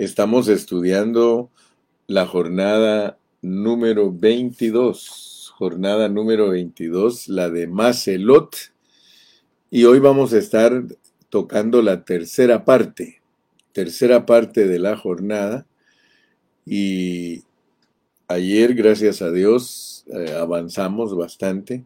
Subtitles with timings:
[0.00, 1.50] Estamos estudiando
[2.06, 8.56] la jornada número 22, jornada número 22, la de Macelot,
[9.70, 10.84] y hoy vamos a estar
[11.28, 13.20] tocando la tercera parte,
[13.72, 15.66] tercera parte de la jornada,
[16.64, 17.42] y
[18.26, 21.84] ayer, gracias a Dios, eh, avanzamos bastante.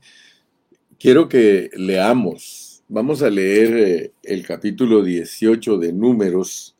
[1.00, 6.73] Quiero que leamos, vamos a leer eh, el capítulo 18 de Números,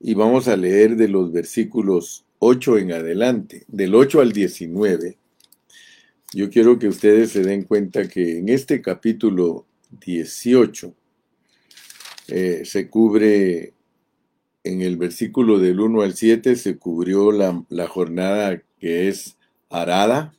[0.00, 5.18] y vamos a leer de los versículos 8 en adelante, del 8 al 19.
[6.34, 9.66] Yo quiero que ustedes se den cuenta que en este capítulo
[10.04, 10.94] 18
[12.28, 13.72] eh, se cubre,
[14.62, 19.36] en el versículo del 1 al 7 se cubrió la, la jornada que es
[19.70, 20.34] arada.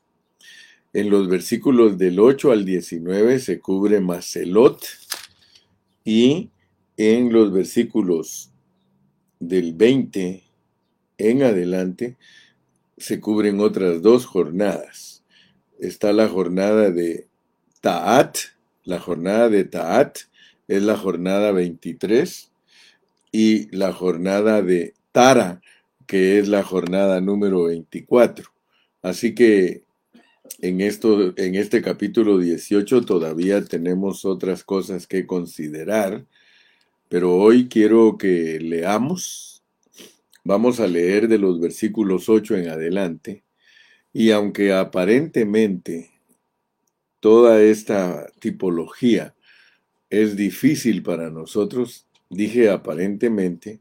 [0.94, 4.84] En los versículos del 8 al 19 se cubre Macelot
[6.06, 6.50] y
[6.98, 8.52] en los versículos
[9.40, 10.44] del 20
[11.18, 12.18] en adelante
[12.98, 15.24] se cubren otras dos jornadas.
[15.80, 17.28] Está la jornada de
[17.82, 18.38] Ta'at,
[18.84, 20.18] la jornada de Ta'at
[20.70, 22.52] es la jornada 23
[23.32, 25.62] y la jornada de Tara,
[26.06, 28.52] que es la jornada número 24.
[29.02, 29.84] Así que
[30.60, 36.26] en, esto, en este capítulo 18 todavía tenemos otras cosas que considerar
[37.10, 39.64] pero hoy quiero que leamos,
[40.44, 43.44] vamos a leer de los versículos 8 en adelante,
[44.14, 46.12] y aunque aparentemente
[47.20, 49.36] toda esta tipología
[50.10, 53.80] es difícil para nosotros, dije aparentemente,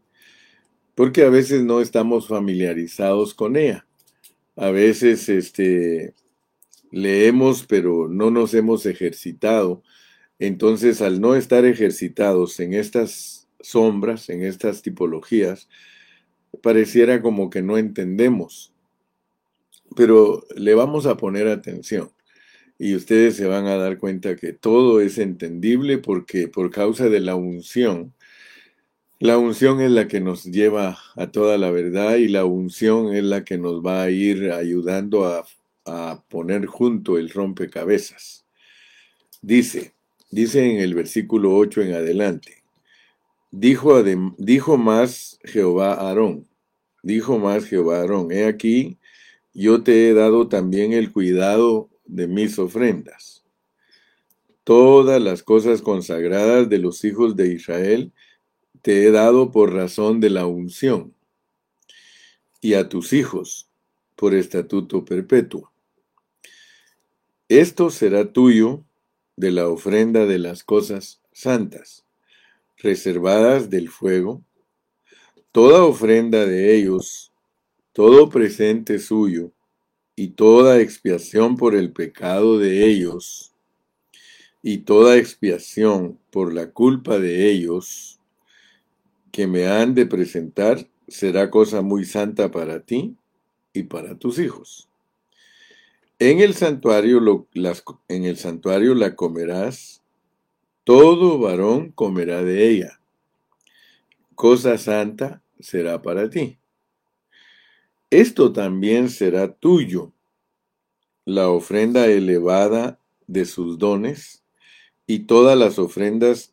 [0.95, 3.87] porque a veces no estamos familiarizados con ella.
[4.57, 6.15] A veces este,
[6.91, 9.83] leemos, pero no nos hemos ejercitado
[10.39, 15.69] entonces, al no estar ejercitados en estas sombras, en estas tipologías,
[16.63, 18.73] pareciera como que no entendemos.
[19.97, 22.11] Pero le vamos a poner atención
[22.79, 27.21] y ustedes se van a dar cuenta que todo es entendible porque por causa de
[27.21, 28.15] la unción,
[29.19, 33.25] la unción es la que nos lleva a toda la verdad y la unción es
[33.25, 35.45] la que nos va a ir ayudando a,
[36.29, 38.45] poner junto el rompecabezas.
[39.41, 39.95] Dice,
[40.31, 42.63] Dice en el versículo 8 en adelante,
[43.51, 44.03] dijo,
[44.37, 46.47] dijo más Jehová Aarón,
[47.03, 48.99] dijo más Jehová Aarón, he aquí,
[49.55, 53.43] yo te he dado también el cuidado de mis ofrendas.
[54.65, 58.13] Todas las cosas consagradas de los hijos de Israel
[58.83, 61.15] te he dado por razón de la unción,
[62.61, 63.69] y a tus hijos
[64.15, 65.73] por estatuto perpetuo.
[67.49, 68.85] Esto será tuyo
[69.39, 72.05] de la ofrenda de las cosas santas,
[72.77, 74.43] reservadas del fuego,
[75.53, 77.33] toda ofrenda de ellos,
[77.93, 79.53] todo presente suyo,
[80.17, 83.53] y toda expiación por el pecado de ellos,
[84.61, 88.19] y toda expiación por la culpa de ellos,
[89.31, 93.15] que me han de presentar, será cosa muy santa para ti
[93.73, 94.88] y para tus hijos.
[96.21, 97.21] En el santuario,
[98.97, 100.03] la comerás,
[100.83, 103.01] todo varón comerá de ella.
[104.35, 106.59] Cosa santa será para ti.
[108.11, 110.13] Esto también será tuyo,
[111.25, 114.43] la ofrenda elevada de sus dones
[115.07, 116.53] y todas las ofrendas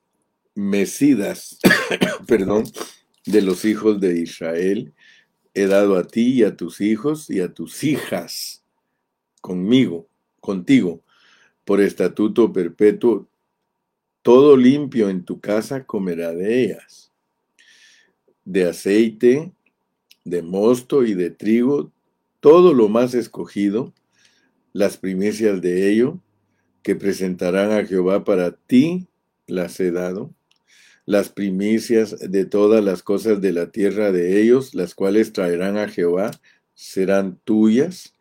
[0.53, 1.57] mecidas,
[2.27, 2.65] perdón,
[3.25, 4.93] de los hijos de Israel,
[5.55, 8.64] he dado a ti y a tus hijos y a tus hijas
[9.45, 10.09] conmigo,
[10.41, 11.03] contigo,
[11.66, 13.28] por estatuto perpetuo,
[14.23, 17.11] todo limpio en tu casa comerá de ellas.
[18.44, 19.51] De aceite,
[20.23, 21.91] de mosto y de trigo,
[22.39, 23.94] todo lo más escogido,
[24.73, 26.19] las primicias de ello,
[26.81, 29.05] que presentarán a Jehová para ti,
[29.45, 30.34] las he dado,
[31.05, 35.87] las primicias de todas las cosas de la tierra de ellos, las cuales traerán a
[35.87, 36.31] Jehová,
[36.73, 38.15] serán tuyas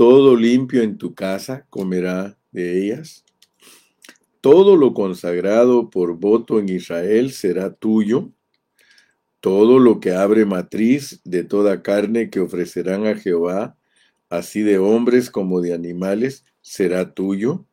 [0.00, 3.22] todo limpio en tu casa comerá de ellas.
[4.40, 8.30] Todo lo consagrado por voto en Israel será tuyo.
[9.40, 13.76] Todo lo que abre matriz de toda carne que ofrecerán a Jehová,
[14.30, 17.66] así de hombres como de animales, será tuyo.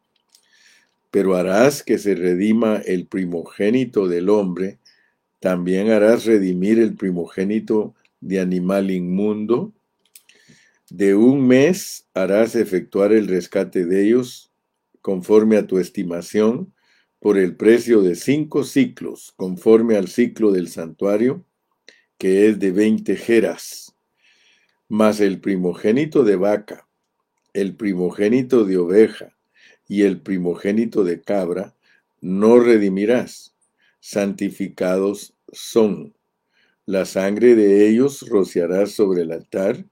[1.12, 4.80] Pero harás que se redima el primogénito del hombre,
[5.40, 9.72] también harás redimir el primogénito de animal inmundo,
[10.90, 14.52] de un mes harás efectuar el rescate de ellos
[15.02, 16.74] conforme a tu estimación
[17.20, 21.46] por el precio de cinco ciclos, conforme al ciclo del santuario,
[22.18, 23.96] que es de veinte jeras,
[24.88, 26.88] mas el primogénito de vaca,
[27.54, 29.36] el primogénito de oveja
[29.88, 31.76] y el primogénito de cabra,
[32.22, 33.56] no redimirás,
[34.00, 36.14] santificados son.
[36.86, 39.86] La sangre de ellos rociarás sobre el altar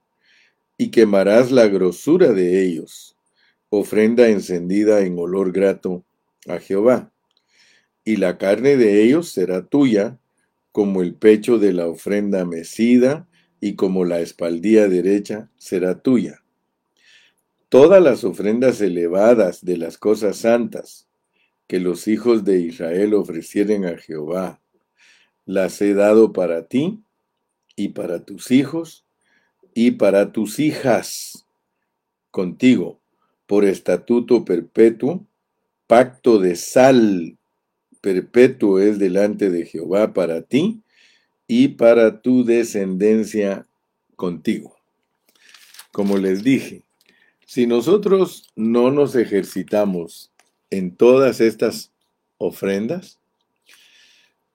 [0.78, 3.16] y quemarás la grosura de ellos,
[3.70, 6.04] ofrenda encendida en olor grato
[6.48, 7.12] a Jehová.
[8.04, 10.18] Y la carne de ellos será tuya,
[10.72, 13.26] como el pecho de la ofrenda mecida
[13.60, 16.42] y como la espaldilla derecha será tuya.
[17.70, 21.08] Todas las ofrendas elevadas de las cosas santas
[21.66, 24.60] que los hijos de Israel ofrecieren a Jehová,
[25.46, 27.02] las he dado para ti
[27.74, 29.05] y para tus hijos
[29.76, 31.44] y para tus hijas
[32.30, 32.98] contigo,
[33.46, 35.26] por estatuto perpetuo,
[35.86, 37.36] pacto de sal
[38.00, 40.80] perpetuo es delante de Jehová para ti
[41.46, 43.66] y para tu descendencia
[44.16, 44.74] contigo.
[45.92, 46.82] Como les dije,
[47.44, 50.32] si nosotros no nos ejercitamos
[50.70, 51.92] en todas estas
[52.38, 53.18] ofrendas,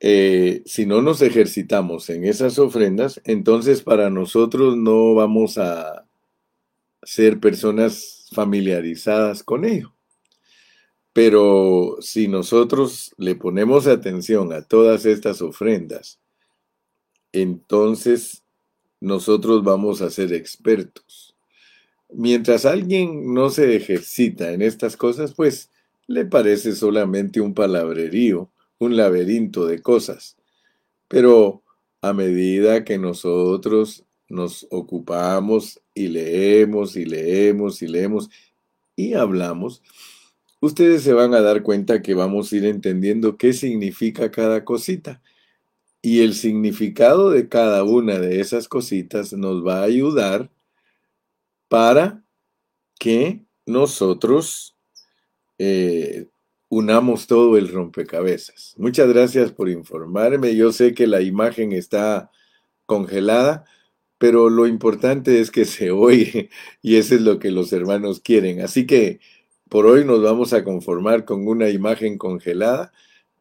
[0.03, 6.07] eh, si no nos ejercitamos en esas ofrendas, entonces para nosotros no vamos a
[7.03, 9.93] ser personas familiarizadas con ello.
[11.13, 16.19] Pero si nosotros le ponemos atención a todas estas ofrendas,
[17.31, 18.43] entonces
[18.99, 21.35] nosotros vamos a ser expertos.
[22.09, 25.69] Mientras alguien no se ejercita en estas cosas, pues
[26.07, 28.49] le parece solamente un palabrerío
[28.81, 30.37] un laberinto de cosas.
[31.07, 31.63] Pero
[32.01, 38.29] a medida que nosotros nos ocupamos y leemos y leemos y leemos
[38.95, 39.83] y hablamos,
[40.59, 45.21] ustedes se van a dar cuenta que vamos a ir entendiendo qué significa cada cosita.
[46.01, 50.49] Y el significado de cada una de esas cositas nos va a ayudar
[51.67, 52.23] para
[52.97, 54.75] que nosotros
[55.59, 56.30] eh,
[56.71, 58.75] unamos todo el rompecabezas.
[58.77, 60.55] Muchas gracias por informarme.
[60.55, 62.31] Yo sé que la imagen está
[62.85, 63.65] congelada,
[64.17, 66.49] pero lo importante es que se oye
[66.81, 68.61] y eso es lo que los hermanos quieren.
[68.61, 69.19] Así que
[69.67, 72.93] por hoy nos vamos a conformar con una imagen congelada,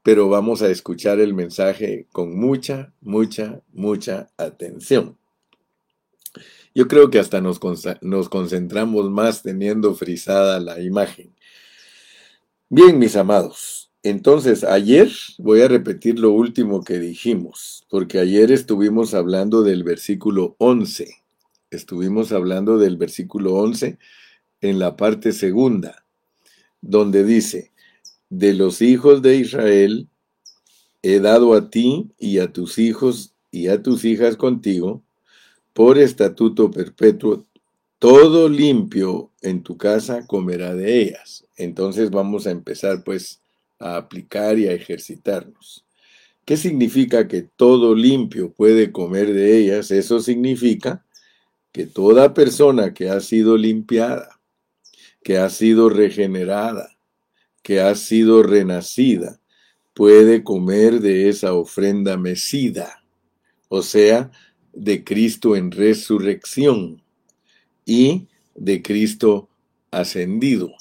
[0.03, 5.17] pero vamos a escuchar el mensaje con mucha, mucha, mucha atención.
[6.75, 7.61] Yo creo que hasta nos,
[8.00, 11.33] nos concentramos más teniendo frisada la imagen.
[12.72, 19.12] Bien, mis amados, entonces ayer voy a repetir lo último que dijimos, porque ayer estuvimos
[19.12, 21.17] hablando del versículo 11.
[21.72, 23.99] Estuvimos hablando del versículo 11
[24.61, 26.05] en la parte segunda,
[26.81, 27.72] donde dice,
[28.28, 30.08] de los hijos de Israel
[31.02, 35.02] he dado a ti y a tus hijos y a tus hijas contigo
[35.73, 37.46] por estatuto perpetuo
[38.00, 41.47] todo limpio en tu casa comerá de ellas.
[41.56, 43.43] Entonces vamos a empezar pues
[43.79, 45.85] a aplicar y a ejercitarnos.
[46.47, 49.91] ¿Qué significa que todo limpio puede comer de ellas?
[49.91, 51.05] Eso significa
[51.73, 54.41] que toda persona que ha sido limpiada,
[55.23, 56.97] que ha sido regenerada,
[57.62, 59.41] que ha sido renacida,
[59.93, 63.05] puede comer de esa ofrenda mecida,
[63.69, 64.31] o sea,
[64.73, 67.02] de Cristo en resurrección
[67.90, 69.49] y de Cristo
[69.90, 70.73] ascendido.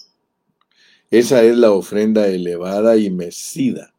[1.10, 3.96] Esa es la ofrenda elevada y mecida.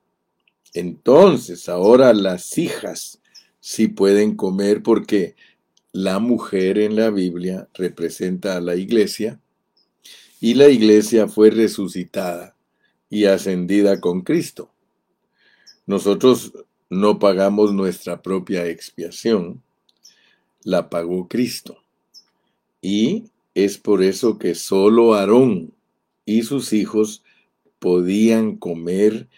[0.75, 3.21] Entonces, ahora las hijas
[3.59, 5.35] sí pueden comer porque
[5.91, 9.41] la mujer en la Biblia representa a la iglesia
[10.41, 12.55] y la iglesia fue resucitada
[13.09, 14.71] y ascendida con Cristo.
[15.85, 16.53] Nosotros
[16.89, 19.61] no pagamos nuestra propia expiación,
[20.63, 21.83] la pagó Cristo.
[22.81, 25.75] Y es por eso que solo Aarón
[26.25, 27.23] y sus hijos
[27.79, 29.29] podían comer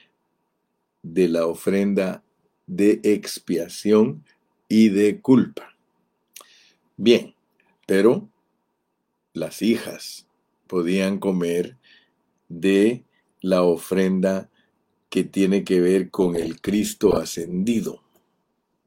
[1.03, 2.23] de la ofrenda
[2.67, 4.25] de expiación
[4.69, 5.77] y de culpa.
[6.97, 7.35] Bien,
[7.87, 8.29] pero
[9.33, 10.27] las hijas
[10.67, 11.77] podían comer
[12.49, 13.05] de
[13.41, 14.51] la ofrenda
[15.11, 18.03] que tiene que ver con el Cristo ascendido,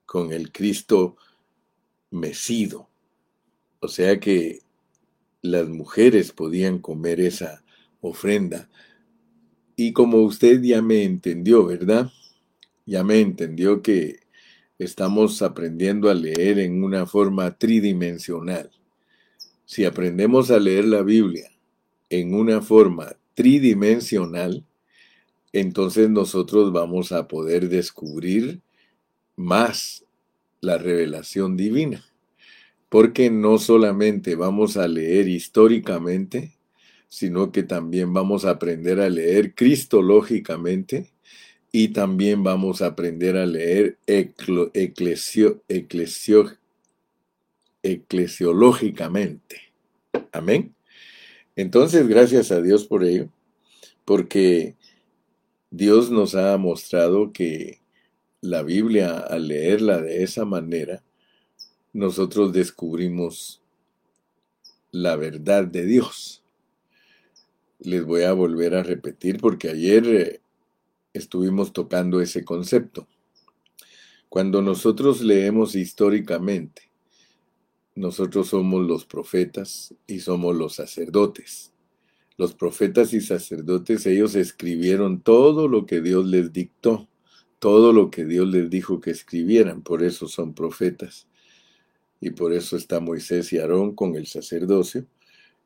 [0.06, 1.18] con el Cristo
[2.10, 2.90] mecido.
[3.80, 4.62] O sea que
[5.42, 7.64] las mujeres podían comer esa
[8.02, 8.70] ofrenda.
[9.76, 12.12] Y como usted ya me entendió, ¿verdad?
[12.86, 14.20] Ya me entendió que
[14.80, 18.72] estamos aprendiendo a leer en una forma tridimensional.
[19.66, 21.50] Si aprendemos a leer la Biblia
[22.10, 24.64] en una forma tridimensional,
[25.54, 28.62] entonces nosotros vamos a poder descubrir
[29.36, 30.06] más
[30.62, 32.06] la revelación divina,
[32.96, 36.54] porque no solamente vamos a leer históricamente,
[37.10, 41.12] sino que también vamos a aprender a leer cristológicamente
[41.74, 45.62] y también vamos a aprender a leer eclesio,
[47.84, 49.58] eclesiológicamente.
[50.32, 50.74] Amén.
[51.58, 53.28] Entonces, gracias a Dios por ello,
[54.06, 54.78] porque
[55.70, 57.82] Dios nos ha mostrado que
[58.40, 61.04] la Biblia, al leerla de esa manera,
[61.96, 63.62] nosotros descubrimos
[64.92, 66.44] la verdad de Dios.
[67.80, 70.42] Les voy a volver a repetir porque ayer eh,
[71.14, 73.08] estuvimos tocando ese concepto.
[74.28, 76.92] Cuando nosotros leemos históricamente,
[77.96, 81.72] nosotros somos los profetas y somos los sacerdotes.
[82.36, 87.08] Los profetas y sacerdotes, ellos escribieron todo lo que Dios les dictó,
[87.60, 91.30] todo lo que Dios les dijo que escribieran, por eso son profetas.
[92.26, 95.06] Y por eso está Moisés y Aarón con el sacerdocio.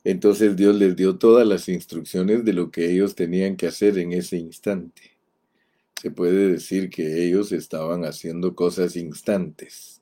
[0.04, 4.12] Entonces Dios les dio todas las instrucciones de lo que ellos tenían que hacer en
[4.12, 5.18] ese instante.
[6.02, 10.02] Se puede decir que ellos estaban haciendo cosas instantes.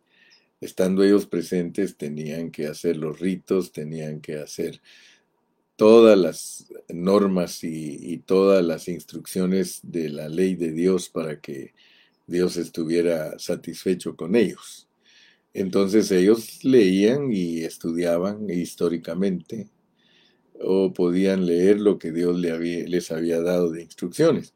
[0.60, 4.82] Estando ellos presentes tenían que hacer los ritos, tenían que hacer
[5.76, 11.76] todas las normas y, todas las instrucciones de la ley de Dios para que
[12.26, 14.87] Dios estuviera satisfecho con ellos.
[15.54, 19.70] Entonces ellos leían y estudiaban históricamente
[20.60, 24.54] o podían leer lo que Dios les había dado de instrucciones.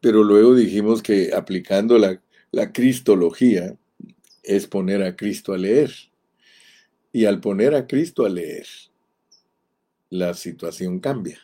[0.00, 3.76] Pero luego dijimos que aplicando la, la cristología
[4.42, 5.90] es poner a Cristo a leer.
[7.12, 8.66] Y al poner a Cristo a leer,
[10.10, 11.38] la situación cambia.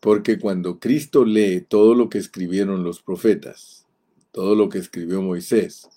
[0.00, 3.86] Porque cuando Cristo lee todo lo que escribieron los profetas,
[4.32, 5.88] todo lo que escribió Moisés,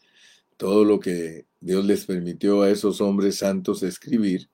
[0.60, 4.50] todo lo que Dios les permitió a esos hombres santos escribir,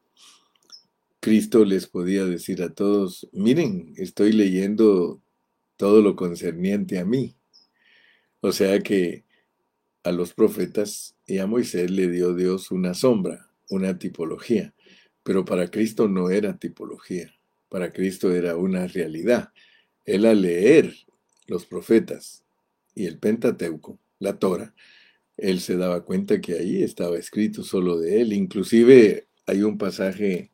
[1.20, 5.20] Cristo les podía decir a todos, miren, estoy leyendo
[5.78, 7.36] todo lo concerniente a mí.
[8.42, 9.26] O sea que
[10.04, 14.76] a los profetas y a Moisés le dio Dios una sombra, una tipología.
[15.24, 17.34] Pero para Cristo no era tipología,
[17.68, 19.52] para Cristo era una realidad.
[20.06, 20.94] Él al leer
[21.48, 22.46] los profetas
[22.94, 24.76] y el Pentateuco, la Torah,
[25.38, 28.34] él se daba cuenta que ahí estaba escrito solo de él.
[28.34, 30.52] Inclusive hay un pasaje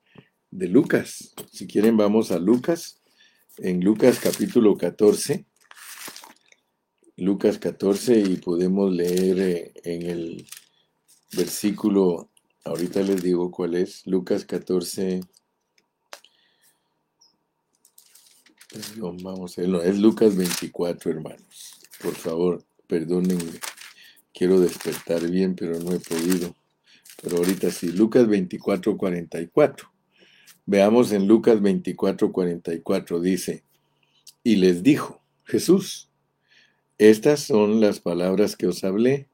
[0.50, 1.33] de Lucas.
[1.51, 3.01] Si quieren vamos a Lucas,
[3.57, 5.45] en Lucas capítulo 14.
[7.17, 10.45] Lucas 14 y podemos leer eh, en el
[11.35, 12.31] versículo
[12.63, 14.05] Ahorita les digo cuál es.
[14.05, 15.21] Lucas 14.
[19.21, 19.69] vamos a ver.
[19.69, 21.79] No, es Lucas 24, hermanos.
[22.01, 23.59] Por favor, perdónenme.
[24.41, 26.55] Quiero despertar bien, pero no he podido.
[27.21, 27.91] Pero ahorita sí.
[27.91, 29.91] Lucas 24, 44.
[30.65, 33.19] Veamos en Lucas 24, 44.
[33.21, 33.63] Dice,
[34.43, 36.10] y les dijo, Jesús,
[36.98, 39.27] estas son las palabras que os hablé,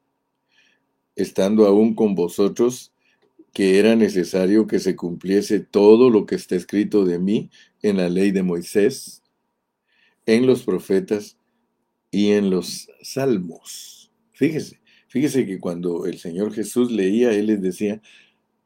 [1.16, 2.92] estando aún con vosotros
[3.54, 7.50] que era necesario que se cumpliese todo lo que está escrito de mí
[7.80, 9.22] en la ley de Moisés,
[10.26, 11.38] en los profetas
[12.10, 14.12] y en los salmos.
[14.32, 18.00] Fíjese, fíjese que cuando el Señor Jesús leía, Él les decía,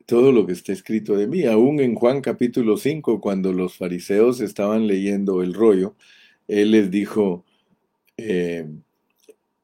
[0.07, 1.45] todo lo que está escrito de mí.
[1.45, 5.97] Aún en Juan capítulo 5, cuando los fariseos estaban leyendo el rollo,
[6.49, 7.45] Él les dijo,
[8.17, 8.67] eh,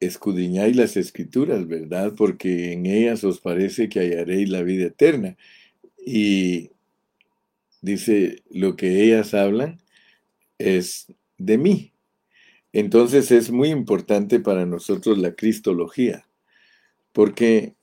[0.01, 2.15] escudriñáis las escrituras, ¿verdad?
[2.17, 5.37] Porque en ellas os parece que hallaréis la vida eterna.
[6.05, 6.71] Y
[7.83, 9.81] dice, lo que ellas hablan
[10.59, 11.93] es de mí.
[12.73, 16.28] Entonces es muy importante para nosotros la cristología,
[17.13, 17.75] porque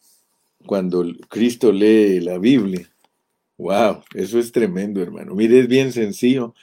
[0.65, 2.89] cuando Cristo lee la Biblia,
[3.57, 5.35] wow, eso es tremendo, hermano.
[5.35, 6.53] Mire, es bien sencillo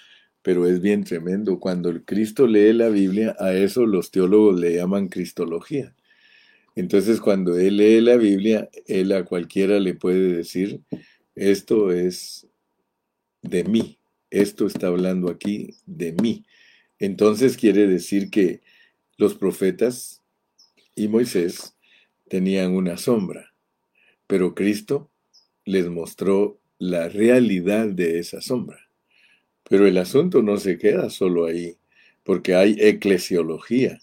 [0.43, 1.59] pero es bien tremendo.
[1.59, 5.95] Cuando el Cristo lee la Biblia, a eso los teólogos le llaman cristología.
[6.75, 10.81] Entonces, cuando él lee la Biblia, él a cualquiera le puede decir,
[11.35, 12.47] esto es
[13.43, 13.99] de mí,
[14.31, 16.45] esto está hablando aquí de mí.
[16.99, 18.61] Entonces quiere decir que
[19.17, 20.23] los profetas
[20.95, 21.75] y Moisés
[22.33, 23.53] tenían una sombra,
[24.27, 25.11] pero Cristo
[25.67, 28.89] les mostró la realidad de esa sombra.
[29.69, 31.77] Pero el asunto no se queda solo ahí,
[32.25, 34.01] porque hay eclesiología.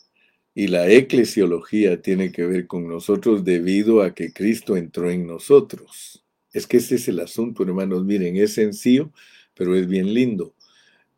[0.53, 6.23] Y la eclesiología tiene que ver con nosotros debido a que Cristo entró en nosotros.
[6.53, 8.05] Es que ese es el asunto, hermanos.
[8.05, 9.11] Miren, es sencillo,
[9.55, 10.53] pero es bien lindo.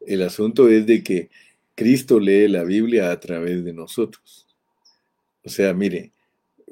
[0.08, 1.30] El asunto es de que
[1.76, 4.48] Cristo lee la Biblia a través de nosotros.
[5.44, 6.14] O sea, mire,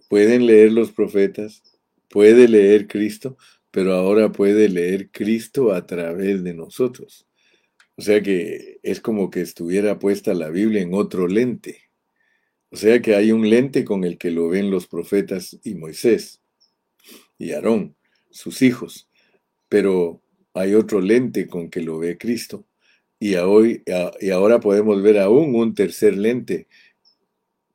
[0.10, 1.64] pueden leer los profetas,
[2.10, 3.38] puede leer Cristo,
[3.72, 7.28] pero ahora puede leer Cristo a través de nosotros.
[7.96, 11.84] O sea que es como que estuviera puesta la Biblia en otro lente.
[12.72, 16.42] O sea que hay un lente con el que lo ven los profetas y Moisés
[17.38, 17.96] y Aarón,
[18.32, 19.10] sus hijos,
[19.70, 20.22] pero
[20.54, 22.66] hay otro lente con que lo ve Cristo.
[23.20, 23.84] Y, hoy,
[24.22, 26.68] y ahora podemos ver aún un tercer lente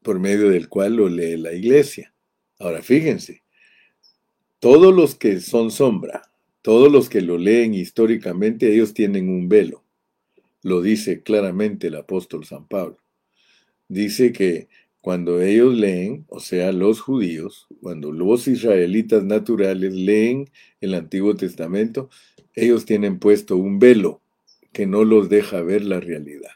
[0.02, 2.13] por medio del cual lo lee la iglesia.
[2.64, 3.42] Ahora fíjense,
[4.58, 6.22] todos los que son sombra,
[6.62, 9.84] todos los que lo leen históricamente, ellos tienen un velo.
[10.62, 12.96] Lo dice claramente el apóstol San Pablo.
[13.86, 14.68] Dice que
[15.02, 20.48] cuando ellos leen, o sea, los judíos, cuando los israelitas naturales leen
[20.80, 22.08] el Antiguo Testamento,
[22.54, 24.22] ellos tienen puesto un velo
[24.72, 26.52] que no los deja ver la realidad.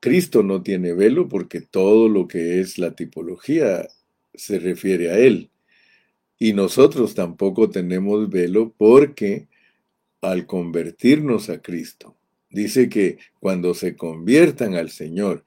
[0.00, 3.86] Cristo no tiene velo porque todo lo que es la tipología
[4.34, 5.50] se refiere a Él.
[6.38, 9.48] Y nosotros tampoco tenemos velo porque
[10.20, 12.16] al convertirnos a Cristo,
[12.50, 15.44] dice que cuando se conviertan al Señor,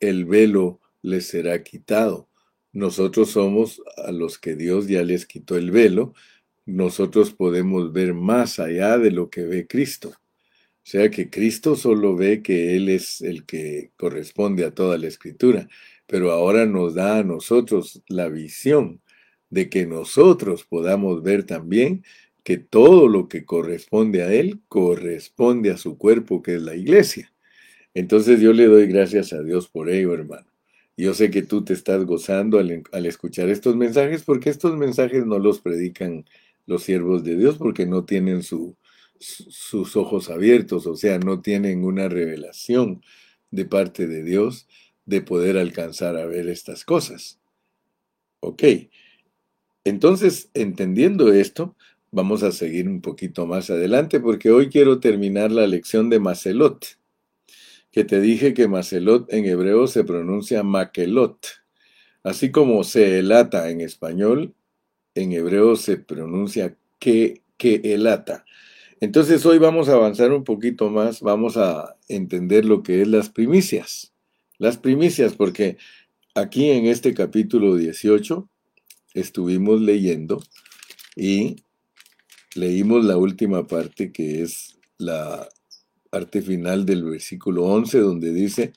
[0.00, 2.28] el velo les será quitado.
[2.72, 6.14] Nosotros somos a los que Dios ya les quitó el velo,
[6.66, 10.10] nosotros podemos ver más allá de lo que ve Cristo.
[10.10, 15.06] O sea que Cristo solo ve que Él es el que corresponde a toda la
[15.06, 15.68] escritura,
[16.08, 19.00] pero ahora nos da a nosotros la visión
[19.50, 22.02] de que nosotros podamos ver también
[22.42, 27.32] que todo lo que corresponde a Él corresponde a su cuerpo, que es la iglesia.
[27.92, 30.46] Entonces yo le doy gracias a Dios por ello, hermano.
[30.96, 35.38] Yo sé que tú te estás gozando al, escuchar estos mensajes porque estos mensajes no
[35.38, 36.24] los predican
[36.66, 42.08] los siervos de Dios porque no tienen sus ojos abiertos, o sea, no tienen una
[42.08, 43.02] revelación
[43.50, 44.66] de parte de Dios
[45.08, 47.40] de poder alcanzar a ver estas cosas.
[48.40, 48.62] Ok,
[49.84, 51.74] entonces, entendiendo esto,
[52.10, 56.98] vamos a seguir un poquito más adelante porque hoy quiero terminar la lección de Macelot
[57.90, 61.38] que te dije que Macelot en hebreo se pronuncia Maquelot,
[62.22, 64.54] así como Seelata en español,
[65.14, 68.44] en hebreo se pronuncia que, Keelata.
[69.00, 73.30] Entonces hoy vamos a avanzar un poquito más, vamos a entender lo que es las
[73.30, 74.12] primicias.
[74.58, 75.76] Las primicias, porque
[76.34, 78.48] aquí en este capítulo 18
[79.14, 80.42] estuvimos leyendo
[81.14, 81.62] y
[82.56, 85.48] leímos la última parte que es la
[86.10, 88.72] parte final del versículo 11, donde dice,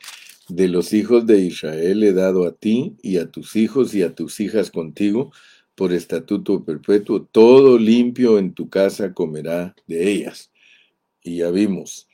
[0.50, 4.14] de los hijos de Israel he dado a ti y a tus hijos y a
[4.14, 5.32] tus hijas contigo
[5.74, 10.52] por estatuto perpetuo, todo limpio en tu casa comerá de ellas.
[11.24, 12.08] Y ya vimos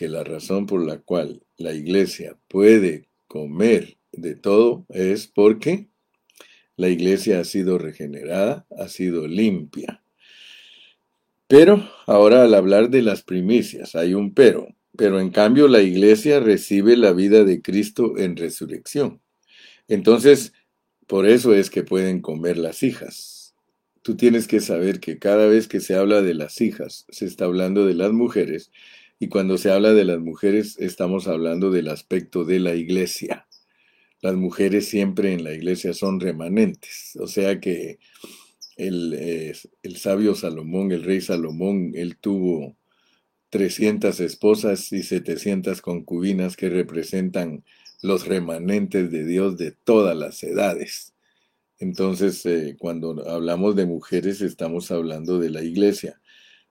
[0.00, 5.88] que la razón por la cual la iglesia puede comer de todo es porque
[6.74, 10.02] la iglesia ha sido regenerada, ha sido limpia.
[11.48, 14.68] Pero ahora al hablar de las primicias, hay un pero.
[14.96, 19.20] Pero en cambio la iglesia recibe la vida de Cristo en resurrección.
[19.86, 20.54] Entonces,
[21.06, 23.54] por eso es que pueden comer las hijas.
[24.00, 27.44] Tú tienes que saber que cada vez que se habla de las hijas, se está
[27.44, 28.70] hablando de las mujeres,
[29.20, 33.46] y cuando se habla de las mujeres, estamos hablando del aspecto de la iglesia.
[34.22, 37.98] Las mujeres siempre en la iglesia son remanentes, o sea que
[38.76, 42.78] el, el sabio Salomón, el rey Salomón, él tuvo
[43.50, 47.62] 300 esposas y 700 concubinas que representan
[48.00, 51.12] los remanentes de Dios de todas las edades.
[51.78, 56.20] Entonces, eh, cuando hablamos de mujeres, estamos hablando de la iglesia,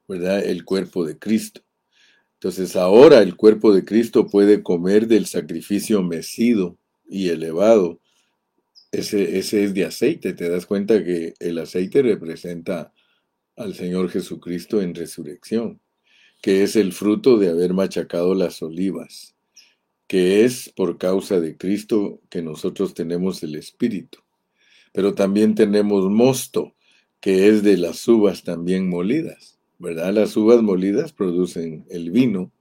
[0.07, 0.43] ¿verdad?
[0.43, 1.61] El cuerpo de Cristo.
[2.39, 7.99] Entonces, ahora el cuerpo de Cristo puede comer del sacrificio mecido y elevado
[8.93, 10.31] ese, ese es de aceite.
[10.31, 12.93] Te das cuenta que el aceite representa
[13.57, 15.81] al Señor Jesucristo en resurrección,
[16.41, 19.35] que es el fruto de haber machacado las olivas,
[20.07, 24.19] que es por causa de Cristo que nosotros tenemos el Espíritu.
[24.93, 26.73] Pero también tenemos mosto,
[27.19, 30.13] que es de las uvas también molidas, ¿verdad?
[30.13, 32.51] Las uvas molidas producen el vino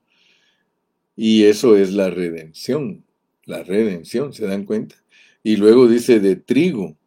[1.15, 3.05] y eso es la redención,
[3.45, 4.95] la redención, ¿se dan cuenta?
[5.43, 6.97] Y luego dice de trigo.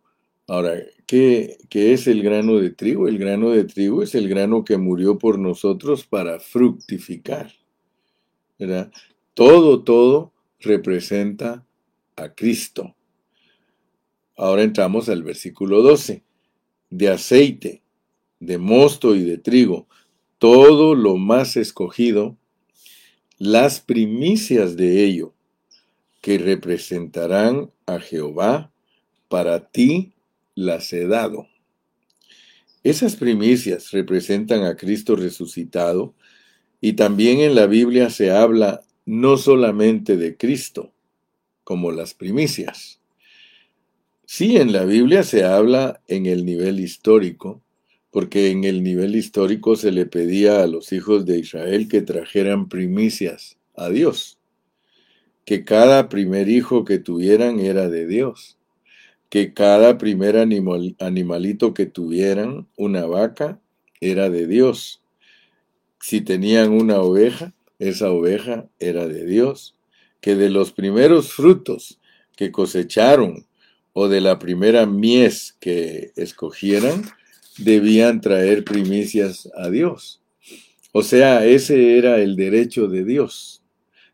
[0.46, 0.74] Ahora,
[1.06, 3.08] ¿qué, ¿qué, es el grano de trigo?
[3.08, 7.52] El grano de trigo es el grano que murió por nosotros para fructificar.
[8.58, 8.92] ¿verdad?
[9.34, 11.66] Todo, todo representa
[12.16, 12.94] a Cristo.
[14.36, 16.22] Ahora entramos al versículo 12.
[16.90, 17.82] De aceite,
[18.38, 19.88] de mosto y de trigo,
[20.42, 22.36] todo lo más escogido,
[23.38, 25.32] las primicias de ello,
[26.20, 28.72] que representarán a Jehová,
[29.28, 30.10] para ti
[30.56, 31.46] las he dado.
[32.82, 36.12] Esas primicias representan a Cristo resucitado
[36.80, 40.90] y también en la Biblia se habla no solamente de Cristo,
[41.62, 42.98] como las primicias.
[44.26, 47.62] Sí, en la Biblia se habla en el nivel histórico,
[48.12, 52.68] porque en el nivel histórico se le pedía a los hijos de Israel que trajeran
[52.68, 54.38] primicias a Dios,
[55.46, 58.58] que cada primer hijo que tuvieran era de Dios,
[59.30, 63.58] que cada primer animal, animalito que tuvieran, una vaca,
[63.98, 65.02] era de Dios.
[65.98, 69.74] Si tenían una oveja, esa oveja era de Dios,
[70.20, 71.98] que de los primeros frutos
[72.36, 73.46] que cosecharon
[73.94, 77.04] o de la primera mies que escogieran,
[77.58, 80.22] debían traer primicias a Dios.
[80.92, 83.62] O sea, ese era el derecho de Dios.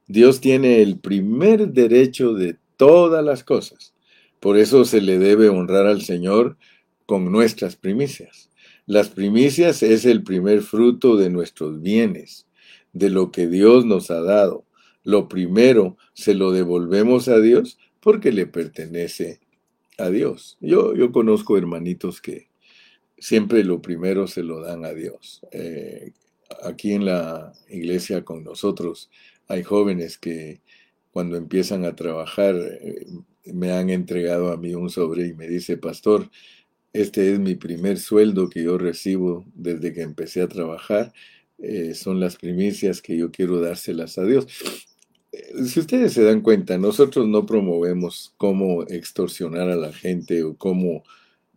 [0.07, 3.95] Dios tiene el primer derecho de todas las cosas.
[4.41, 6.57] Por eso se le debe honrar al Señor
[7.05, 8.51] con nuestras primicias.
[8.87, 12.47] Las primicias es el primer fruto de nuestros bienes,
[12.93, 14.65] de lo que Dios nos ha dado.
[15.05, 19.41] Lo primero se lo devolvemos a Dios porque le pertenece
[19.99, 20.57] a Dios.
[20.61, 22.49] Yo, yo conozco hermanitos que
[23.21, 25.41] siempre lo primero se lo dan a Dios.
[25.53, 26.13] Eh,
[26.63, 29.11] aquí en la iglesia con nosotros
[29.49, 30.61] hay jóvenes que
[31.11, 33.07] cuando empiezan a trabajar eh,
[33.45, 36.31] me han entregado a mí un sobre y me dice, pastor,
[36.93, 41.13] este es mi primer sueldo que yo recibo desde que empecé a trabajar.
[41.59, 44.47] Eh, son las primicias que yo quiero dárselas a Dios
[45.65, 51.05] si ustedes se dan cuenta, nosotros no promovemos cómo extorsionar a la gente o cómo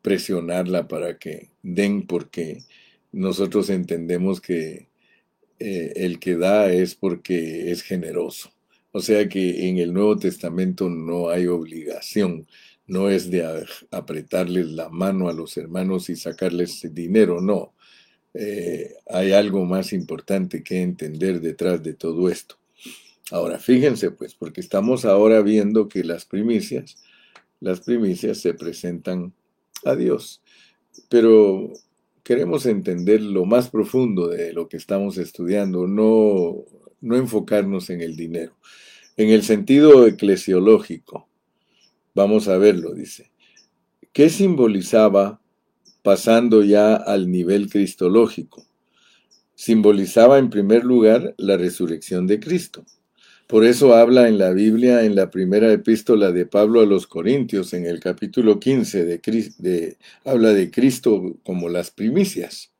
[0.01, 2.63] presionarla para que den porque
[3.11, 4.87] nosotros entendemos que
[5.59, 8.51] eh, el que da es porque es generoso.
[8.91, 12.47] O sea que en el Nuevo Testamento no hay obligación,
[12.87, 17.73] no es de apretarles la mano a los hermanos y sacarles dinero, no.
[18.33, 22.57] Eh, hay algo más importante que entender detrás de todo esto.
[23.29, 26.97] Ahora, fíjense pues, porque estamos ahora viendo que las primicias,
[27.59, 29.33] las primicias se presentan
[29.85, 30.41] a Dios.
[31.09, 31.73] Pero
[32.23, 36.65] queremos entender lo más profundo de lo que estamos estudiando, no,
[37.01, 38.55] no enfocarnos en el dinero.
[39.17, 41.27] En el sentido eclesiológico,
[42.13, 43.31] vamos a verlo, dice.
[44.13, 45.41] ¿Qué simbolizaba
[46.03, 48.65] pasando ya al nivel cristológico?
[49.55, 52.85] Simbolizaba en primer lugar la resurrección de Cristo.
[53.51, 57.73] Por eso habla en la Biblia, en la primera epístola de Pablo a los Corintios,
[57.73, 62.71] en el capítulo 15, de, habla de Cristo como las primicias.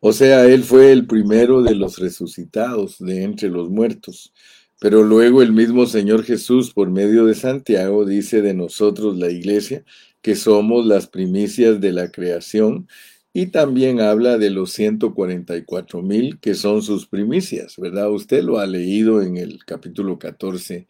[0.00, 4.32] O sea, Él fue el primero de los resucitados de entre los muertos.
[4.80, 9.84] Pero luego el mismo Señor Jesús, por medio de Santiago, dice de nosotros, la iglesia,
[10.22, 12.88] que somos las primicias de la creación
[13.32, 18.10] y también habla de los 144 mil que son sus primicias, ¿verdad?
[18.10, 20.86] Usted lo ha leído en el capítulo 14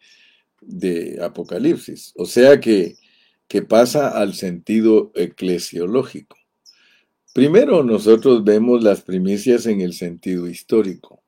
[0.61, 2.13] de Apocalipsis.
[2.15, 2.95] O sea que,
[3.47, 6.37] que pasa al sentido eclesiológico.
[7.33, 11.21] Primero nosotros vemos las primicias en el sentido histórico.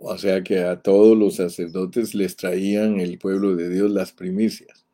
[0.00, 4.86] O sea que a todos los sacerdotes les traían el pueblo de Dios las primicias.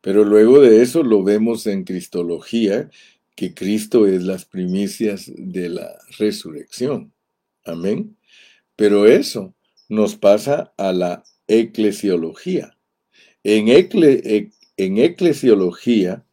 [0.00, 2.90] Pero luego de eso lo vemos en Cristología,
[3.34, 7.12] que Cristo es las primicias de la resurrección.
[7.64, 8.16] Amén.
[8.76, 9.54] Pero eso
[9.88, 12.76] nos pasa a la eclesiología.
[13.44, 16.24] En, en eclesiología,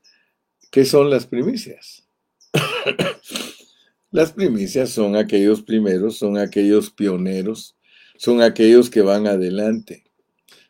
[0.71, 2.07] ¿qué son las primicias?
[4.11, 7.75] las primicias son aquellos primeros, son aquellos pioneros,
[8.17, 10.03] son aquellos que van adelante.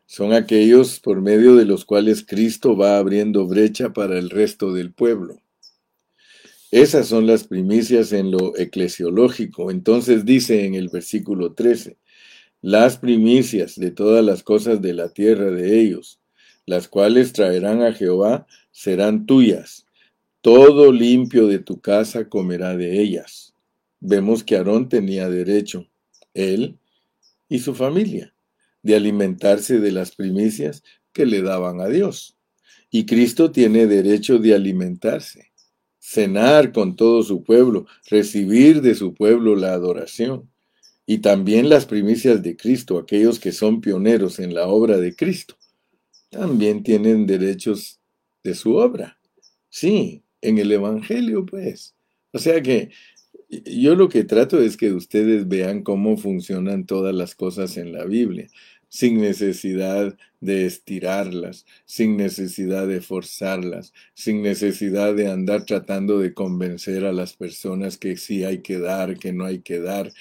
[0.05, 4.91] Son aquellos por medio de los cuales Cristo va abriendo brecha para el resto del
[4.91, 5.39] pueblo.
[6.71, 9.71] Esas son las primicias en lo eclesiológico.
[9.71, 11.97] Entonces dice en el versículo 13,
[12.61, 16.19] las primicias de todas las cosas de la tierra de ellos,
[16.67, 19.87] las cuales traerán a Jehová, serán tuyas.
[20.41, 23.55] Todo limpio de tu casa comerá de ellas.
[23.99, 25.87] Vemos que Aarón tenía derecho,
[26.35, 26.77] él
[27.49, 28.31] y su familia,
[28.83, 32.37] de alimentarse de las primicias que le daban a Dios.
[32.91, 35.48] Y Cristo tiene derecho de alimentarse
[35.99, 40.49] cenar con todo su pueblo, recibir de su pueblo la adoración.
[41.05, 45.55] Y también las primicias de Cristo, aquellos que son pioneros en la obra de Cristo,
[46.29, 47.99] también tienen derechos
[48.43, 49.19] de su obra.
[49.69, 51.95] Sí, en el Evangelio, pues.
[52.31, 52.89] O sea que
[53.49, 58.05] yo lo que trato es que ustedes vean cómo funcionan todas las cosas en la
[58.05, 58.47] Biblia.
[58.89, 67.05] Sin necesidad de estirarlas, sin necesidad de forzarlas, sin necesidad de andar tratando de convencer
[67.05, 70.11] a las personas que sí hay que dar, que no hay que dar.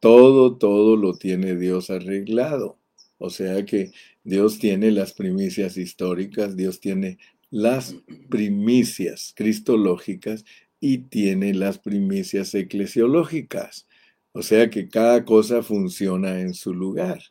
[0.00, 2.78] Todo, todo lo tiene Dios arreglado.
[3.18, 3.92] O sea que
[4.24, 7.18] Dios tiene las primicias históricas, Dios tiene
[7.50, 7.96] las
[8.28, 10.44] primicias cristológicas
[10.80, 13.88] y tiene las primicias eclesiológicas.
[14.32, 17.22] O sea que cada cosa funciona en su lugar,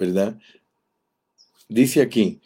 [0.00, 0.38] ¿verdad?
[1.68, 2.40] Dice aquí,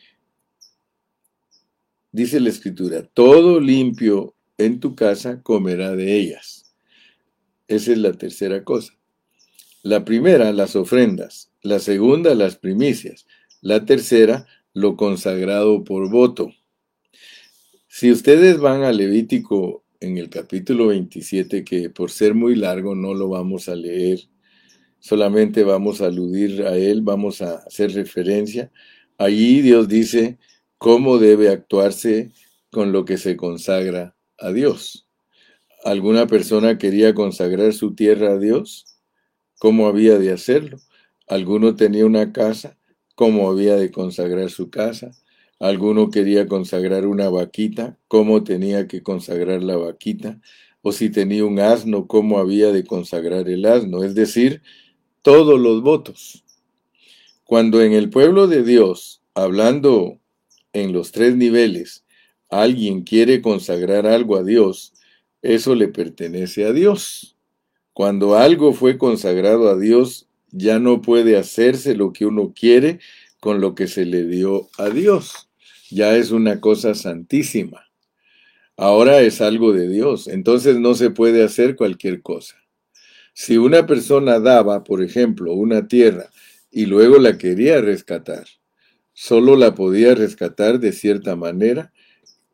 [2.11, 6.75] dice la escritura, todo limpio en tu casa comerá de ellas.
[7.69, 8.93] Esa es la tercera cosa.
[9.83, 11.53] La primera, las ofrendas.
[11.63, 13.25] La segunda, las primicias.
[13.61, 16.51] La tercera, lo consagrado por voto.
[17.87, 23.15] Si ustedes van a Levítico en el capítulo 27, que por ser muy largo no
[23.15, 24.29] lo vamos a leer,
[25.05, 28.73] solamente vamos a aludir a él, vamos a hacer referencia.
[29.19, 30.39] Allí Dios dice
[30.79, 32.33] cómo debe actuarse
[32.71, 35.07] con lo que se consagra a Dios.
[35.85, 38.97] ¿Alguna persona quería consagrar su tierra a Dios?
[39.59, 40.79] ¿Cómo había de hacerlo?
[41.29, 42.79] ¿Alguno tenía una casa?
[43.15, 45.11] ¿Cómo había de consagrar su casa?
[45.61, 50.41] alguno quería consagrar una vaquita, cómo tenía que consagrar la vaquita,
[50.83, 54.63] o si tenía un asno, cómo había de consagrar el asno, es decir,
[55.25, 56.45] todos los votos.
[57.45, 60.21] Cuando en el pueblo de Dios, hablando
[60.75, 62.05] en los tres niveles,
[62.51, 64.93] alguien quiere consagrar algo a Dios,
[65.41, 67.39] eso le pertenece a Dios.
[67.95, 72.99] Cuando algo fue consagrado a Dios, ya no puede hacerse lo que uno quiere
[73.41, 75.49] con lo que se le dio a Dios.
[75.91, 77.91] Ya es una cosa santísima.
[78.77, 82.64] Ahora es algo de Dios, entonces no se puede hacer cualquier cosa.
[83.37, 86.31] Si una persona daba, por ejemplo, una tierra
[86.71, 88.45] y luego la quería rescatar,
[89.13, 91.93] solo la podía rescatar de cierta manera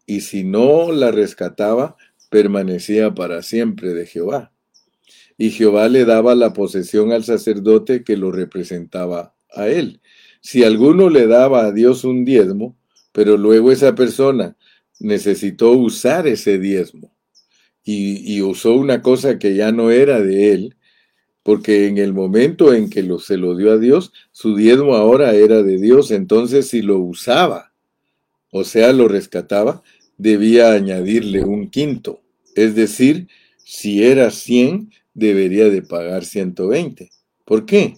[0.06, 1.96] y si no la rescataba,
[2.30, 4.52] permanecía para siempre de Jehová.
[5.36, 10.00] Y Jehová le daba la posesión al sacerdote que lo representaba a él.
[10.40, 12.74] Si alguno le daba a Dios un diezmo,
[13.12, 14.56] pero luego esa persona
[14.98, 17.14] necesitó usar ese diezmo
[17.92, 20.76] y, usó una cosa que ya no era de él,
[21.42, 25.34] porque en el momento en que lo, se lo dio a Dios, su diezmo ahora
[25.34, 27.72] era de Dios, entonces si lo usaba,
[28.50, 29.82] o sea, lo rescataba,
[30.18, 32.20] debía añadirle un quinto,
[32.54, 33.28] es decir,
[33.64, 37.10] si era 100, debería de pagar 120.
[37.44, 37.96] ¿Por qué?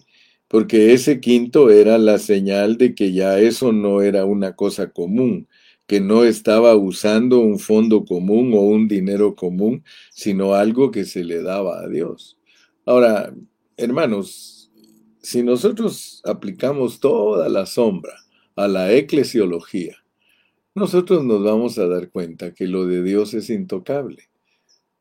[0.52, 5.48] porque ese quinto era la señal de que ya eso no era una cosa común,
[5.92, 11.22] que no estaba usando un fondo común o un dinero común, sino algo que se
[11.22, 12.38] le daba a Dios.
[12.86, 13.34] Ahora,
[13.76, 14.72] hermanos,
[15.20, 18.14] si nosotros aplicamos toda la sombra
[18.56, 19.94] a la eclesiología,
[20.74, 24.30] nosotros nos vamos a dar cuenta que lo de Dios es intocable.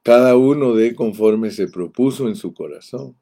[0.03, 3.15] Cada uno de conforme se propuso en su corazón.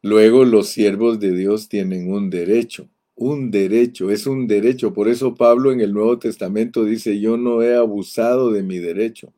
[0.00, 2.88] Luego los siervos de Dios tienen un derecho,
[3.20, 4.94] un derecho, es un derecho.
[4.94, 9.34] Por eso Pablo en el Nuevo Testamento dice, yo no he abusado de mi derecho.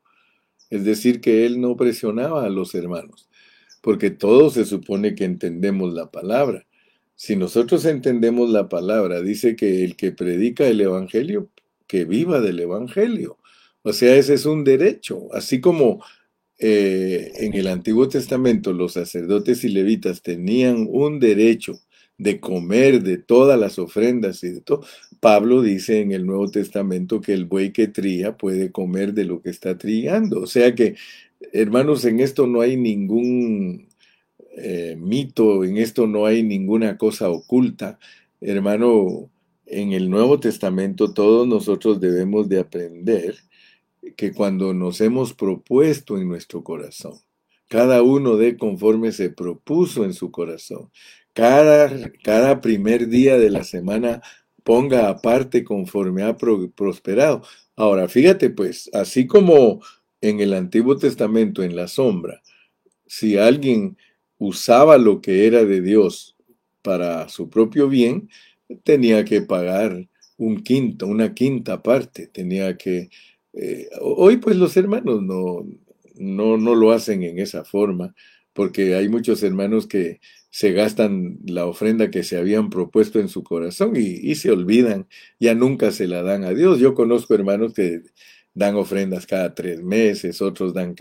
[0.70, 3.28] Es decir, que él no presionaba a los hermanos,
[3.82, 6.64] porque todos se supone que entendemos la palabra.
[7.16, 11.50] Si nosotros entendemos la palabra, dice que el que predica el Evangelio,
[11.88, 13.38] que viva del Evangelio.
[13.82, 16.04] O sea, ese es un derecho, así como
[16.58, 21.80] eh, en el Antiguo Testamento los sacerdotes y levitas tenían un derecho
[22.22, 24.84] de comer de todas las ofrendas y de todo.
[25.20, 29.42] Pablo dice en el Nuevo Testamento que el buey que tría puede comer de lo
[29.42, 30.40] que está triando.
[30.40, 30.94] O sea que,
[31.52, 33.88] hermanos, en esto no hay ningún
[34.56, 37.98] eh, mito, en esto no hay ninguna cosa oculta.
[38.40, 39.30] Hermano,
[39.66, 43.36] en el Nuevo Testamento todos nosotros debemos de aprender
[44.16, 47.20] que cuando nos hemos propuesto en nuestro corazón,
[47.68, 50.90] cada uno de conforme se propuso en su corazón,
[51.32, 54.22] cada, cada primer día de la semana
[54.64, 57.42] ponga aparte conforme ha prosperado.
[57.76, 59.80] Ahora, fíjate pues, así como
[60.20, 62.42] en el Antiguo Testamento, en la sombra,
[63.06, 63.96] si alguien
[64.38, 66.36] usaba lo que era de Dios
[66.82, 68.28] para su propio bien,
[68.84, 73.10] tenía que pagar un quinto, una quinta parte, tenía que
[73.52, 75.66] eh, hoy pues los hermanos no,
[76.16, 78.14] no, no lo hacen en esa forma,
[78.52, 80.20] porque hay muchos hermanos que
[80.52, 85.08] se gastan la ofrenda que se habían propuesto en su corazón y, se olvidan,
[85.40, 86.78] ya nunca se la dan a Dios.
[86.78, 88.02] Yo conozco hermanos que
[88.52, 90.94] dan ofrendas cada tres meses, otros dan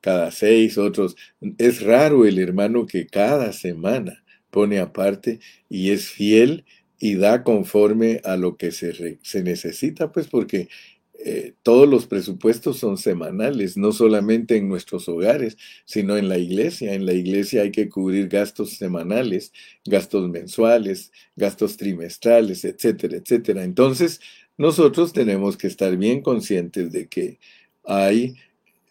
[0.00, 1.14] cada, seis, otros.
[1.56, 5.38] Es raro el hermano que cada semana pone aparte
[5.68, 6.64] y es fiel
[6.98, 10.68] y da conforme a lo que se, se necesita, pues porque
[11.18, 16.94] eh, todos los presupuestos son semanales, no solamente en nuestros hogares, sino en la iglesia.
[16.94, 19.52] En la iglesia hay que cubrir gastos semanales,
[19.84, 23.64] gastos mensuales, gastos trimestrales, etcétera, etcétera.
[23.64, 24.20] Entonces,
[24.58, 27.38] nosotros tenemos que estar bien conscientes de que
[27.84, 28.34] hay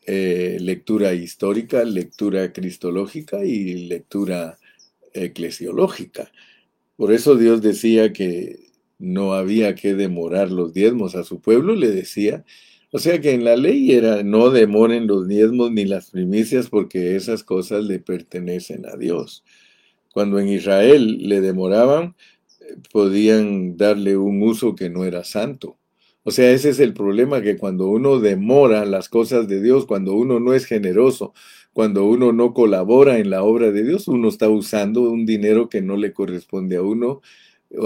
[0.06, 4.58] eh, lectura histórica, lectura cristológica y lectura
[5.14, 6.32] eclesiológica.
[6.96, 8.65] Por eso Dios decía que
[8.98, 12.46] no había que demorar los diezmos a su pueblo, le decía.
[12.92, 17.16] O sea que en la ley era no demoren los diezmos ni las primicias porque
[17.16, 19.44] esas cosas le pertenecen a Dios.
[20.14, 22.16] Cuando en Israel le demoraban,
[22.92, 25.78] podían darle un uso que no era santo.
[26.24, 30.14] O sea, ese es el problema, que cuando uno demora las cosas de Dios, cuando
[30.14, 31.34] uno no es generoso,
[31.72, 35.82] cuando uno no colabora en la obra de Dios, uno está usando un dinero que
[35.82, 37.22] no le corresponde a uno,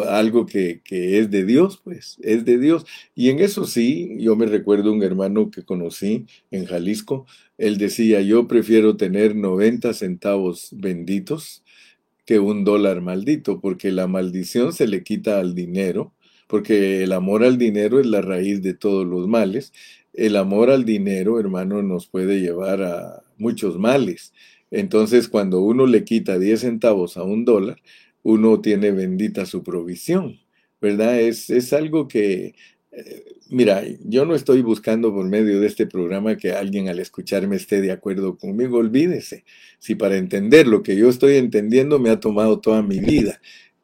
[0.08, 2.86] algo que, es de Dios, pues, es de Dios.
[3.16, 7.26] Y en eso sí, yo me recuerdo un hermano que conocí en Jalisco,
[7.58, 11.64] él decía, yo prefiero tener 90 centavos benditos
[12.26, 16.14] que un dólar maldito, porque la maldición se le quita al dinero,
[16.48, 19.74] porque el amor al dinero es la raíz de todos los males.
[20.14, 24.34] El amor al dinero, hermano, nos puede llevar a muchos males.
[24.72, 27.82] Entonces, cuando uno le quita 10 centavos a un dólar,
[28.30, 30.40] uno tiene bendita su provisión,
[30.82, 31.20] ¿verdad?
[31.20, 32.56] Es, es algo que,
[32.92, 37.56] eh, mira, yo no estoy buscando por medio de este programa que alguien al escucharme
[37.56, 39.46] esté de acuerdo conmigo, olvídese.
[39.80, 43.42] Si para entender lo que yo estoy entendiendo me ha tomado toda mi vida,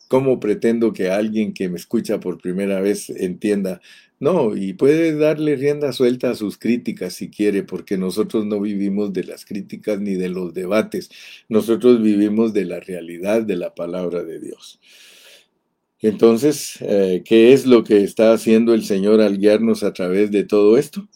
[0.07, 3.81] ¿cómo pretendo que alguien que me escucha por primera vez entienda
[4.19, 9.11] no, y puede darle rienda suelta a sus críticas si quiere, porque nosotros no vivimos
[9.11, 11.09] de las críticas ni de los debates,
[11.49, 14.79] nosotros vivimos de la realidad de la palabra de Dios.
[16.01, 20.43] Entonces, eh, ¿qué es lo que está haciendo el Señor al guiarnos a través de
[20.43, 21.07] todo esto?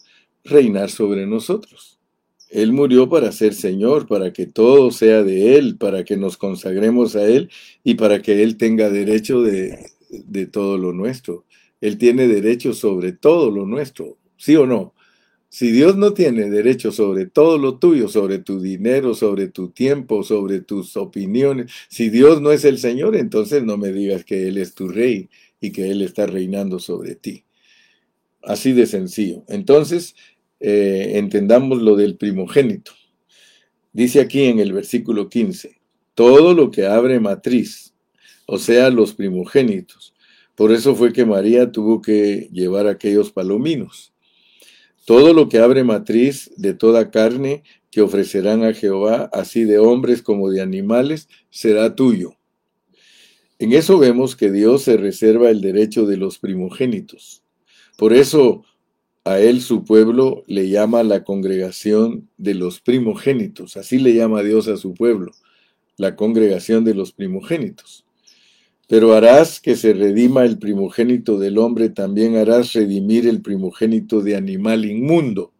[0.44, 1.98] Reinar sobre nosotros.
[2.50, 7.14] Él murió para ser Señor, para que todo sea de Él, para que nos consagremos
[7.14, 7.50] a Él
[7.84, 11.44] y para que Él tenga derecho de, de todo lo nuestro.
[11.80, 14.94] Él tiene derecho sobre todo lo nuestro, ¿sí o no?
[15.48, 20.22] Si Dios no tiene derecho sobre todo lo tuyo, sobre tu dinero, sobre tu tiempo,
[20.22, 24.58] sobre tus opiniones, si Dios no es el Señor, entonces no me digas que Él
[24.58, 25.28] es tu rey
[25.60, 27.44] y que Él está reinando sobre ti.
[28.42, 29.42] Así de sencillo.
[29.48, 30.14] Entonces,
[30.60, 32.92] eh, entendamos lo del primogénito.
[33.92, 35.80] Dice aquí en el versículo 15,
[36.14, 37.92] todo lo que abre matriz,
[38.46, 40.09] o sea, los primogénitos,
[40.60, 44.12] por eso fue que María tuvo que llevar aquellos palominos.
[45.06, 50.20] Todo lo que abre matriz de toda carne que ofrecerán a Jehová, así de hombres
[50.20, 52.34] como de animales, será tuyo.
[53.58, 57.42] En eso vemos que Dios se reserva el derecho de los primogénitos.
[57.96, 58.66] Por eso
[59.24, 63.78] a él su pueblo le llama la congregación de los primogénitos.
[63.78, 65.32] Así le llama Dios a su pueblo,
[65.96, 68.04] la congregación de los primogénitos.
[68.90, 74.34] Pero harás que se redima el primogénito del hombre, también harás redimir el primogénito de
[74.34, 75.52] animal inmundo.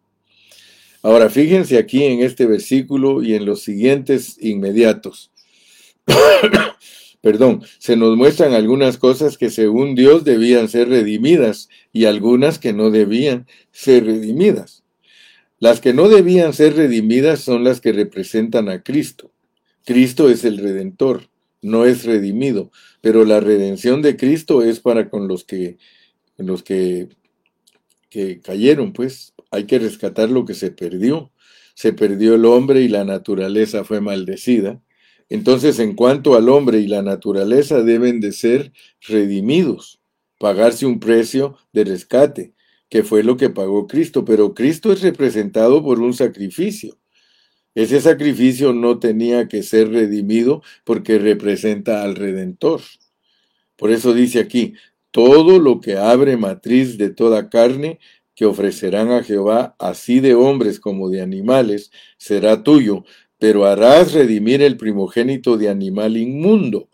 [1.01, 5.31] Ahora fíjense aquí en este versículo y en los siguientes inmediatos.
[7.21, 12.73] Perdón, se nos muestran algunas cosas que según Dios debían ser redimidas y algunas que
[12.73, 14.83] no debían ser redimidas.
[15.57, 19.31] Las que no debían ser redimidas son las que representan a Cristo.
[19.85, 25.27] Cristo es el redentor no es redimido, pero la redención de Cristo es para con
[25.27, 25.77] los que,
[26.37, 27.09] los que,
[28.09, 31.31] que cayeron, pues hay que rescatar lo que se perdió.
[31.73, 34.81] Se perdió el hombre y la naturaleza fue maldecida.
[35.29, 40.01] Entonces, en cuanto al hombre y la naturaleza deben de ser redimidos,
[40.37, 42.53] pagarse un precio de rescate,
[42.89, 46.97] que fue lo que pagó Cristo, pero Cristo es representado por un sacrificio.
[47.73, 52.81] Ese sacrificio no tenía que ser redimido porque representa al Redentor.
[53.77, 54.73] Por eso dice aquí,
[55.11, 57.99] todo lo que abre matriz de toda carne
[58.35, 63.03] que ofrecerán a Jehová, así de hombres como de animales, será tuyo,
[63.37, 66.89] pero harás redimir el primogénito de animal inmundo.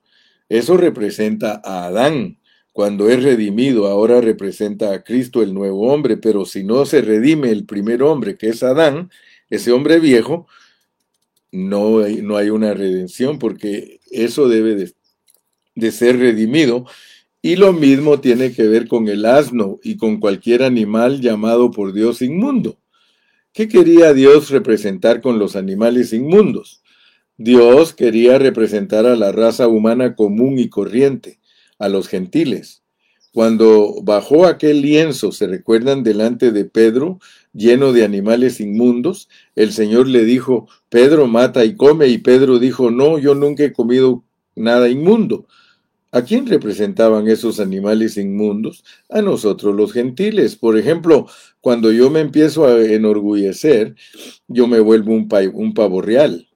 [0.49, 2.39] Eso representa a Adán.
[2.71, 7.49] Cuando es redimido, ahora representa a Cristo el nuevo hombre, pero si no se redime
[7.49, 9.09] el primer hombre, que es Adán,
[9.49, 10.47] ese hombre viejo,
[11.51, 14.93] no hay, no hay una redención porque eso debe de,
[15.75, 16.85] de ser redimido.
[17.41, 21.93] Y lo mismo tiene que ver con el asno y con cualquier animal llamado por
[21.93, 22.77] Dios inmundo.
[23.53, 26.83] ¿Qué quería Dios representar con los animales inmundos?
[27.37, 31.39] Dios quería representar a la raza humana común y corriente,
[31.77, 32.83] a los gentiles.
[33.31, 37.19] Cuando bajó aquel lienzo, se recuerdan delante de Pedro,
[37.57, 42.91] lleno de animales inmundos, el Señor le dijo, Pedro mata y come, y Pedro dijo,
[42.91, 44.23] no, yo nunca he comido
[44.55, 45.47] nada inmundo.
[46.11, 48.83] ¿A quién representaban esos animales inmundos?
[49.09, 50.55] A nosotros los gentiles.
[50.55, 51.27] Por ejemplo,
[51.59, 53.95] cuando yo me empiezo a enorgullecer,
[54.47, 56.47] yo me vuelvo un, un pavo real.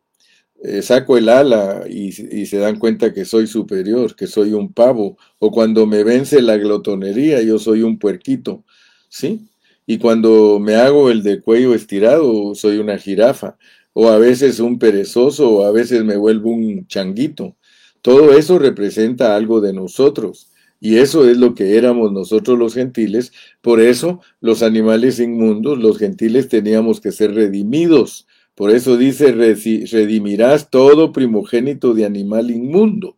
[0.63, 4.71] Eh, saco el ala y, y, se dan cuenta que soy superior, que soy un
[4.71, 5.17] pavo.
[5.39, 8.63] O cuando me vence la glotonería, yo soy un puerquito.
[9.09, 9.50] ¿Sí?
[9.85, 13.57] Y cuando me hago el de cuello estirado, soy una jirafa.
[13.93, 17.57] O a veces un perezoso, o a veces me vuelvo un changuito.
[18.01, 20.51] Todo eso representa algo de nosotros.
[20.79, 23.31] Y eso es lo que éramos nosotros los gentiles.
[23.61, 28.27] Por eso los animales inmundos, los gentiles teníamos que ser redimidos.
[28.55, 33.17] Por eso dice, redimirás todo primogénito de animal inmundo.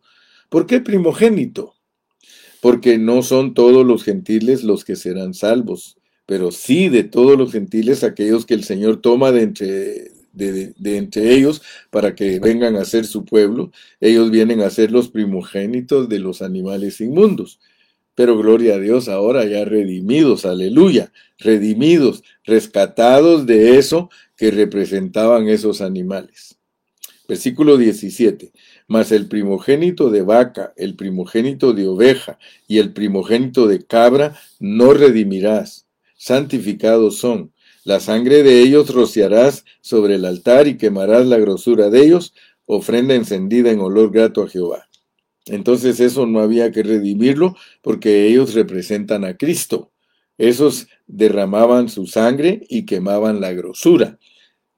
[0.50, 1.74] ¿Por qué primogénito?
[2.60, 5.96] Porque no son todos los gentiles los que serán salvos,
[6.26, 11.34] pero sí de todos los gentiles aquellos que el Señor toma de entre, de, entre
[11.34, 13.72] ellos para que vengan a ser su pueblo.
[14.00, 17.60] Ellos vienen a ser los primogénitos de los animales inmundos.
[18.14, 25.80] Pero gloria a Dios, ahora ya redimidos, aleluya, redimidos, rescatados de eso que representaban esos
[25.80, 26.56] animales.
[27.26, 28.52] Versículo 17.
[28.86, 34.92] Mas el primogénito de vaca, el primogénito de oveja y el primogénito de cabra no
[34.92, 35.83] redimirás.
[36.24, 37.52] Santificados son
[37.84, 42.32] la sangre de ellos rociarás sobre el altar y quemarás la grosura de ellos,
[42.64, 44.88] ofrenda encendida en olor grato a Jehová.
[45.44, 49.92] Entonces eso no había que redimirlo porque ellos representan a Cristo.
[50.38, 54.18] Esos derramaban su sangre y quemaban la grosura.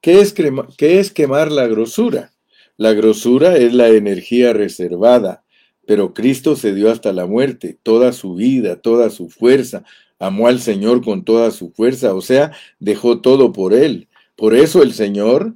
[0.00, 0.34] ¿Qué es,
[0.76, 2.32] ¿Qué es quemar la grosura?
[2.76, 5.44] La grosura es la energía reservada,
[5.86, 9.84] pero Cristo se dio hasta la muerte, toda su vida, toda su fuerza,
[10.18, 14.08] amó al Señor con toda su fuerza, o sea, dejó todo por él.
[14.36, 15.54] Por eso el Señor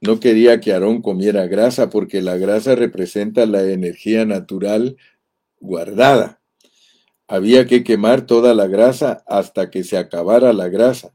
[0.00, 4.96] no quería que Aarón comiera grasa, porque la grasa representa la energía natural
[5.60, 6.40] guardada.
[7.28, 11.12] Había que quemar toda la grasa hasta que se acabara la grasa.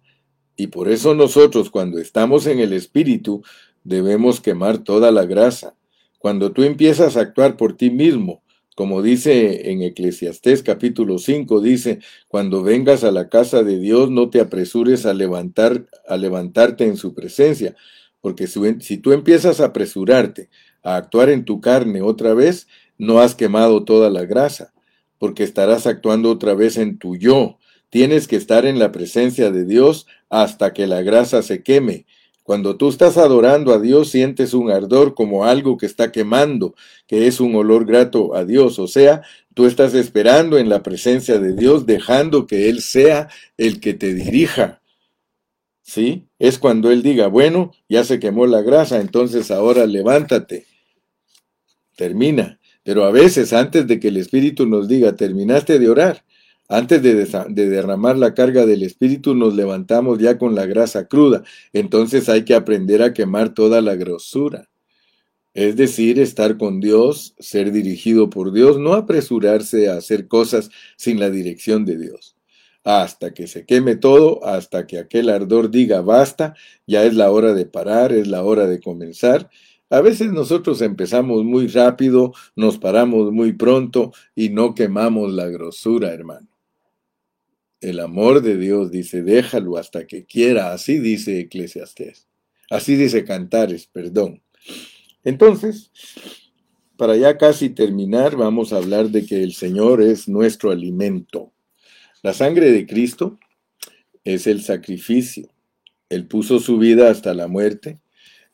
[0.56, 3.44] Y por eso nosotros cuando estamos en el Espíritu
[3.84, 5.76] debemos quemar toda la grasa.
[6.20, 8.44] Cuando tú empiezas a actuar por ti mismo,
[8.76, 14.30] como dice en Eclesiastés capítulo 5, dice, cuando vengas a la casa de Dios no
[14.30, 17.76] te apresures a, levantar, a levantarte en su presencia,
[18.20, 20.50] porque si, si tú empiezas a apresurarte
[20.84, 22.68] a actuar en tu carne otra vez,
[22.98, 24.74] no has quemado toda la grasa,
[25.18, 27.58] porque estarás actuando otra vez en tu yo.
[27.90, 32.06] Tienes que estar en la presencia de Dios hasta que la grasa se queme
[32.46, 36.76] cuando tú estás adorando a Dios, sientes un ardor como algo que está quemando,
[37.08, 38.78] que es un olor grato a Dios.
[38.78, 39.24] O sea,
[39.56, 44.14] tú estás esperando en la presencia de Dios, dejando que Él sea el que te
[44.14, 44.80] dirija.
[45.82, 46.28] ¿Sí?
[46.38, 50.68] Es cuando Él diga, bueno, ya se quemó la grasa, entonces ahora levántate.
[51.96, 52.60] Termina.
[52.84, 56.24] Pero a veces, antes de que el Espíritu nos diga, terminaste de orar,
[56.68, 57.14] antes de,
[57.70, 61.44] derramar la carga del Espíritu nos levantamos ya con la grasa cruda.
[61.74, 64.70] Entonces hay que aprender a quemar toda la grosura.
[65.54, 71.20] Es decir, estar con Dios, ser dirigido por Dios, no apresurarse a hacer cosas sin
[71.20, 72.36] la dirección de Dios.
[72.84, 76.56] Hasta que se queme todo, hasta que aquel ardor diga basta,
[76.88, 79.50] ya es la hora de parar, es la hora de comenzar.
[79.90, 86.12] A veces nosotros empezamos muy rápido, nos paramos muy pronto y no quemamos la grosura,
[86.12, 86.55] hermano.
[87.86, 90.74] El amor de Dios dice, déjalo hasta que quiera.
[90.74, 92.28] Así dice Eclesiastés.
[92.72, 94.42] Así dice Cantares, perdón.
[95.24, 95.92] Entonces,
[96.98, 101.54] para ya casi terminar, vamos a hablar de que el Señor es nuestro alimento.
[102.24, 103.38] La sangre de Cristo
[104.24, 105.48] es el sacrificio.
[106.10, 108.00] Él puso su vida hasta la muerte.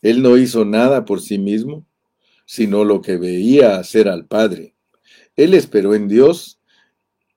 [0.01, 1.85] Él no hizo nada por sí mismo,
[2.45, 4.75] sino lo que veía hacer al Padre.
[5.37, 6.60] Él esperó en Dios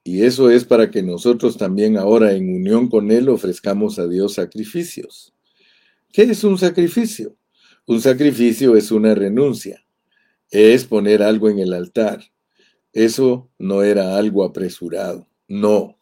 [0.06, 4.34] y eso es para que nosotros también ahora en unión con Él ofrezcamos a Dios
[4.34, 5.32] sacrificios.
[6.12, 7.34] ¿Qué es un sacrificio?
[7.86, 9.86] Un sacrificio es una renuncia,
[10.50, 12.22] es poner algo en el altar.
[12.92, 15.98] Eso no era algo apresurado, no.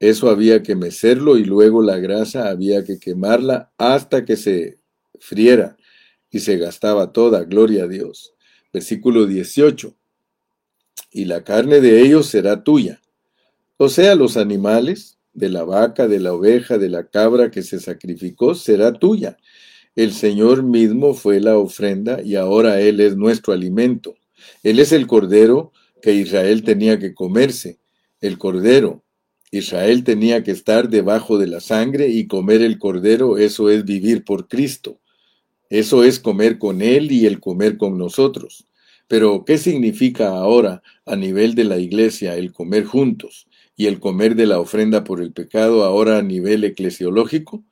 [0.00, 4.80] Eso había que mecerlo y luego la grasa había que quemarla hasta que se
[5.20, 5.76] friera
[6.28, 8.34] y se gastaba toda, gloria a Dios.
[8.72, 9.94] Versículo 18.
[11.12, 13.00] Y la carne de ellos será tuya
[13.76, 17.80] o sea, los animales, de la vaca, de la oveja, de la cabra que se
[17.80, 19.36] sacrificó, será tuya.
[19.96, 24.14] El Señor mismo fue la ofrenda y ahora Él es nuestro alimento.
[24.62, 25.72] Él es el cordero
[26.02, 27.78] que Israel tenía que comerse,
[28.20, 29.02] el cordero.
[29.50, 34.24] Israel tenía que estar debajo de la sangre y comer el cordero, eso es vivir
[34.24, 35.00] por Cristo.
[35.68, 38.66] Eso es comer con Él y el comer con nosotros.
[39.08, 44.34] Pero, ¿qué significa ahora a nivel de la iglesia el comer juntos y el comer
[44.36, 47.64] de la ofrenda por el pecado ahora a nivel eclesiológico?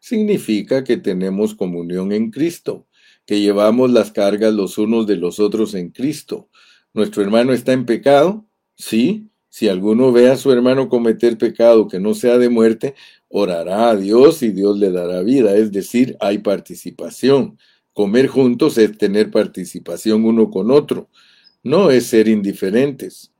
[0.00, 2.86] Significa que tenemos comunión en Cristo,
[3.26, 6.48] que llevamos las cargas los unos de los otros en Cristo.
[6.94, 8.46] ¿Nuestro hermano está en pecado?
[8.76, 9.26] Sí.
[9.48, 12.94] Si alguno ve a su hermano cometer pecado que no sea de muerte,
[13.28, 15.56] orará a Dios y Dios le dará vida.
[15.56, 17.58] Es decir, hay participación.
[17.92, 21.10] Comer juntos es tener participación uno con otro.
[21.62, 23.32] No es ser indiferentes.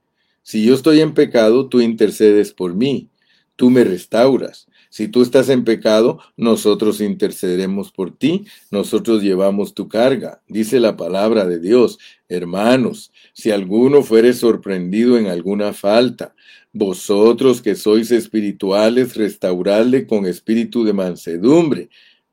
[0.43, 3.09] Si yo estoy en pecado, tú intercedes por mí.
[3.55, 4.67] Tú me restauras.
[4.89, 10.41] Si tú estás en pecado, nosotros intercederemos por ti, nosotros llevamos tu carga.
[10.49, 16.35] Dice la palabra de Dios, hermanos, si alguno fuere sorprendido en alguna falta,
[16.73, 21.89] vosotros que sois espirituales, restauradle con espíritu de mansedumbre,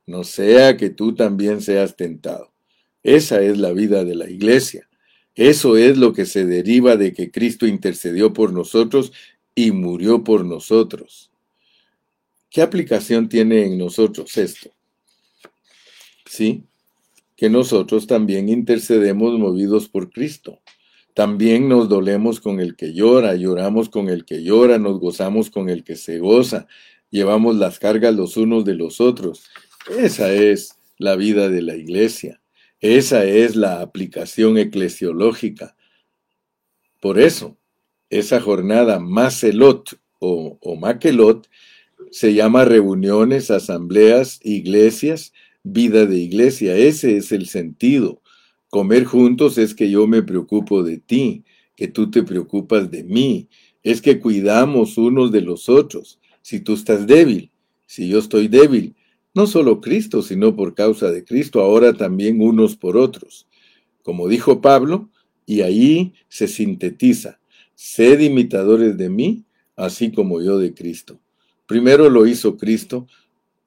[0.06, 2.52] no sea que tú también seas tentado.
[3.04, 4.87] Esa es la vida de la iglesia.
[5.38, 9.12] Eso es lo que se deriva de que Cristo intercedió por nosotros
[9.54, 11.30] y murió por nosotros.
[12.50, 14.72] ¿Qué aplicación tiene en nosotros esto?
[16.26, 16.64] Sí,
[17.36, 20.60] que nosotros también intercedemos movidos por Cristo.
[21.14, 25.68] También nos dolemos con el que llora, lloramos con el que llora, nos gozamos con
[25.68, 26.66] el que se goza,
[27.10, 29.44] llevamos las cargas los unos de los otros.
[29.88, 32.40] Esa es la vida de la iglesia.
[32.80, 35.76] Esa es la aplicación eclesiológica.
[37.00, 37.56] Por eso,
[38.10, 41.42] esa jornada más elot o, o
[42.10, 46.76] se llama reuniones, asambleas, iglesias, vida de iglesia.
[46.76, 48.22] Ese es el sentido.
[48.70, 51.44] Comer juntos es que yo me preocupo de ti,
[51.76, 53.48] que tú te preocupas de mí.
[53.82, 56.18] Es que cuidamos unos de los otros.
[56.42, 57.50] Si tú estás débil,
[57.86, 58.94] si yo estoy débil,
[59.38, 63.46] no solo Cristo, sino por causa de Cristo, ahora también unos por otros.
[64.02, 65.10] Como dijo Pablo,
[65.46, 67.38] y ahí se sintetiza,
[67.76, 69.44] sed imitadores de mí,
[69.76, 71.20] así como yo de Cristo.
[71.66, 73.06] Primero lo hizo Cristo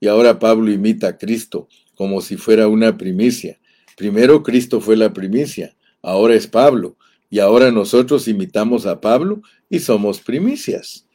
[0.01, 3.57] y ahora Pablo imita a Cristo como si fuera una primicia.
[3.95, 6.97] Primero Cristo fue la primicia, ahora es Pablo
[7.29, 11.07] y ahora nosotros imitamos a Pablo y somos primicias.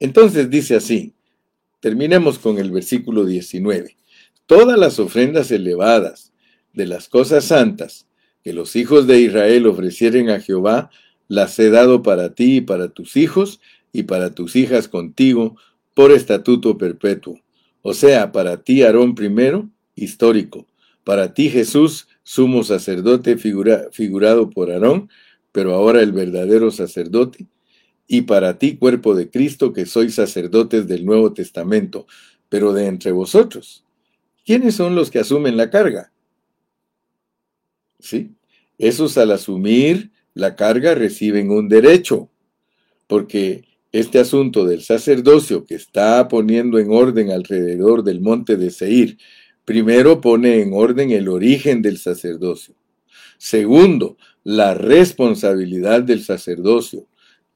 [0.00, 1.12] Entonces dice así,
[1.80, 3.97] terminemos con el versículo 19.
[4.48, 6.32] Todas las ofrendas elevadas
[6.72, 8.06] de las cosas santas
[8.42, 10.88] que los hijos de Israel ofrecieren a Jehová,
[11.28, 13.60] las he dado para ti y para tus hijos
[13.92, 15.56] y para tus hijas contigo
[15.92, 17.38] por estatuto perpetuo.
[17.82, 20.66] O sea, para ti Aarón primero, histórico.
[21.04, 25.10] Para ti Jesús, sumo sacerdote figurado por Aarón,
[25.52, 27.44] pero ahora el verdadero sacerdote.
[28.06, 32.06] Y para ti, cuerpo de Cristo, que sois sacerdotes del Nuevo Testamento,
[32.48, 33.84] pero de entre vosotros.
[34.48, 36.10] ¿Quiénes son los que asumen la carga?
[37.98, 38.30] Sí,
[38.78, 42.30] esos al asumir la carga reciben un derecho,
[43.06, 49.18] porque este asunto del sacerdocio que está poniendo en orden alrededor del monte de Seir,
[49.66, 52.74] primero pone en orden el origen del sacerdocio.
[53.36, 57.06] Segundo, la responsabilidad del sacerdocio.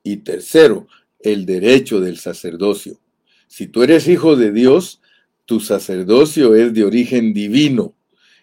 [0.03, 0.89] Y tercero,
[1.21, 2.99] el derecho del sacerdocio.
[3.49, 5.01] Si tú eres hijo de Dios,
[5.53, 7.95] tu sacerdocio es de origen divino.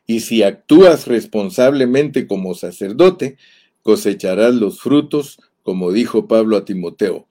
[0.05, 3.37] Y si actúas responsablemente como sacerdote,
[3.81, 7.27] cosecharás los frutos, como dijo Pablo a Timoteo.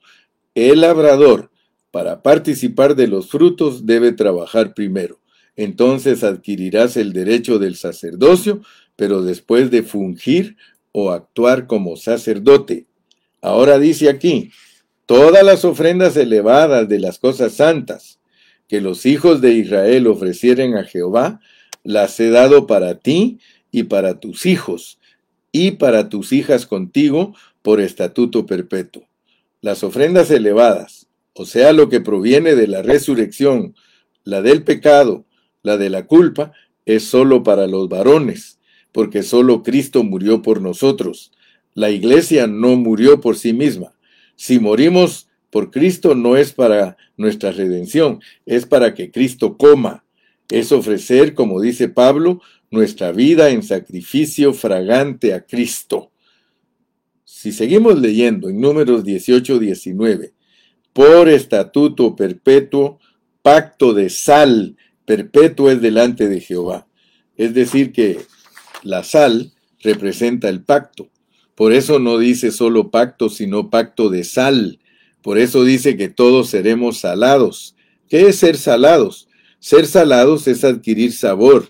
[0.53, 1.49] El labrador,
[1.91, 5.21] para participar de los frutos, debe trabajar primero.
[5.55, 8.61] Entonces adquirirás el derecho del sacerdocio,
[8.97, 10.57] pero después de fungir
[10.91, 12.85] o actuar como sacerdote.
[13.41, 14.51] Ahora dice aquí,
[15.05, 18.18] todas las ofrendas elevadas de las cosas santas
[18.69, 21.41] que los hijos de Israel ofrecieren a Jehová,
[21.83, 23.39] las he dado para ti
[23.71, 24.99] y para tus hijos,
[25.51, 29.07] y para tus hijas contigo por estatuto perpetuo.
[29.61, 33.73] Las ofrendas elevadas, o sea, lo que proviene de la resurrección,
[34.23, 35.25] la del pecado,
[35.63, 36.51] la de la culpa,
[36.85, 38.59] es solo para los varones,
[38.91, 41.31] porque solo Cristo murió por nosotros.
[41.73, 43.93] La iglesia no murió por sí misma.
[44.35, 50.05] Si morimos por Cristo no es para nuestra redención, es para que Cristo coma.
[50.49, 52.41] Es ofrecer, como dice Pablo,
[52.71, 56.11] nuestra vida en sacrificio fragante a Cristo.
[57.25, 60.33] Si seguimos leyendo en números 18, 19,
[60.93, 62.99] por estatuto perpetuo,
[63.41, 66.87] pacto de sal perpetuo es delante de Jehová.
[67.35, 68.19] Es decir, que
[68.83, 69.51] la sal
[69.81, 71.09] representa el pacto.
[71.55, 74.79] Por eso no dice solo pacto, sino pacto de sal.
[75.21, 77.75] Por eso dice que todos seremos salados.
[78.07, 79.27] ¿Qué es ser salados?
[79.59, 81.69] Ser salados es adquirir sabor.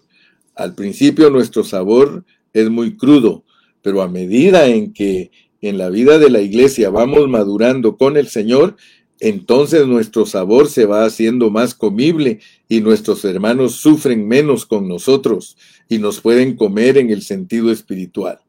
[0.56, 3.44] Al principio nuestro sabor es muy crudo,
[3.82, 5.32] pero a medida en que
[5.62, 8.76] en la vida de la iglesia vamos madurando con el Señor,
[9.20, 12.40] entonces nuestro sabor se va haciendo más comible
[12.70, 15.58] y nuestros hermanos sufren menos con nosotros
[15.90, 18.40] y nos pueden comer en el sentido espiritual.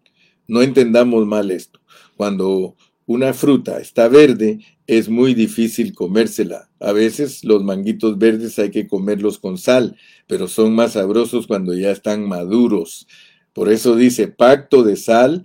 [0.47, 1.81] No entendamos mal esto.
[2.17, 2.77] Cuando
[3.11, 6.71] una fruta está verde, es muy difícil comérsela.
[6.79, 9.97] A veces los manguitos verdes hay que comerlos con sal,
[10.29, 13.09] pero son más sabrosos cuando ya están maduros.
[13.53, 15.45] Por eso dice, pacto de sal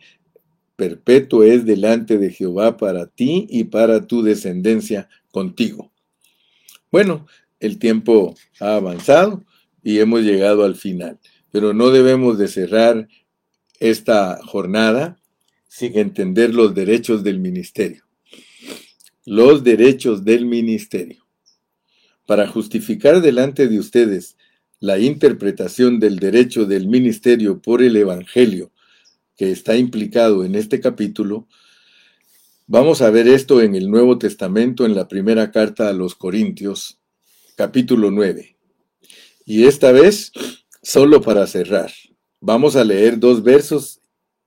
[0.76, 5.92] perpetuo es delante de Jehová para ti y para tu descendencia contigo.
[6.92, 7.26] Bueno,
[7.60, 9.44] el tiempo ha avanzado
[9.82, 11.18] y hemos llegado al final,
[11.50, 13.08] pero no debemos de cerrar
[13.80, 15.18] esta jornada
[15.76, 18.06] sin entender los derechos del ministerio.
[19.26, 21.28] Los derechos del ministerio.
[22.26, 24.38] Para justificar delante de ustedes
[24.80, 28.72] la interpretación del derecho del ministerio por el Evangelio
[29.36, 31.46] que está implicado en este capítulo,
[32.68, 37.02] vamos a ver esto en el Nuevo Testamento, en la primera carta a los Corintios,
[37.58, 38.56] capítulo 9.
[39.44, 40.32] Y esta vez,
[40.82, 41.92] solo para cerrar,
[42.40, 44.00] vamos a leer dos versos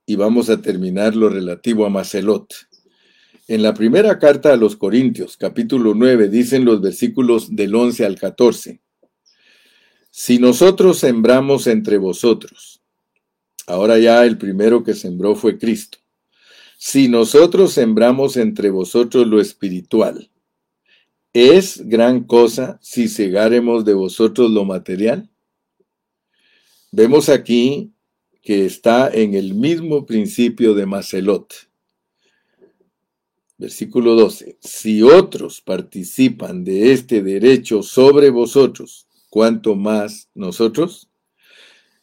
[0.09, 2.53] y vamos a terminar lo relativo a Macelot.
[3.47, 8.15] En la primera carta a los Corintios, capítulo 9, dicen los versículos del 11 al
[8.15, 8.81] 14.
[10.09, 12.79] Si nosotros sembramos entre vosotros,
[13.69, 15.99] Ahora ya el primero que sembró fue Cristo.
[16.79, 20.31] Si nosotros sembramos entre vosotros lo espiritual,
[21.33, 25.29] ¿es gran cosa si cegáremos de vosotros lo material?
[26.91, 27.93] Vemos aquí
[28.41, 31.53] que está en el mismo principio de Macelot.
[33.57, 34.57] Versículo 12.
[34.61, 41.09] Si otros participan de este derecho sobre vosotros, ¿cuánto más nosotros?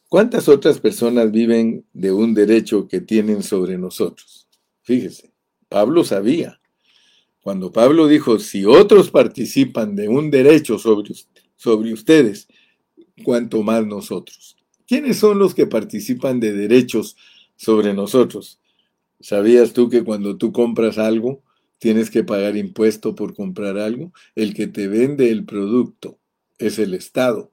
[0.08, 4.48] ¿Cuántas otras personas viven de un derecho que tienen sobre nosotros?
[4.82, 5.32] Fíjese,
[5.68, 6.60] Pablo sabía.
[7.40, 11.12] Cuando Pablo dijo, si otros participan de un derecho sobre,
[11.56, 12.48] sobre ustedes,
[13.24, 14.56] cuánto más nosotros.
[14.86, 17.16] ¿Quiénes son los que participan de derechos
[17.56, 18.60] sobre nosotros?
[19.18, 21.42] ¿Sabías tú que cuando tú compras algo,
[21.78, 24.12] tienes que pagar impuesto por comprar algo?
[24.36, 26.20] El que te vende el producto
[26.58, 27.50] es el Estado.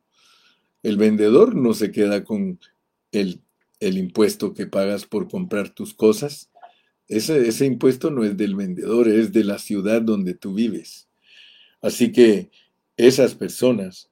[0.83, 2.59] El vendedor no se queda con
[3.11, 3.41] el,
[3.79, 6.51] impuesto que pagas por comprar tus cosas.
[7.07, 11.07] Ese, ese impuesto no es del vendedor, es de la ciudad donde tú vives.
[11.81, 12.51] Así que
[12.95, 14.11] esas personas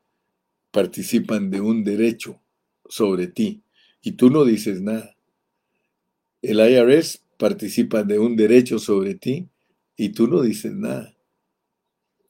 [0.72, 2.41] participan de un derecho
[2.91, 3.63] sobre ti
[4.03, 5.15] y tú no dices nada.
[6.43, 9.47] El IRS participa de un derecho sobre ti
[9.97, 11.15] y tú no dices nada.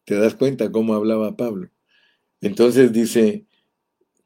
[0.06, 1.70] ¿Te das cuenta cómo hablaba Pablo?
[2.40, 3.46] Entonces dice,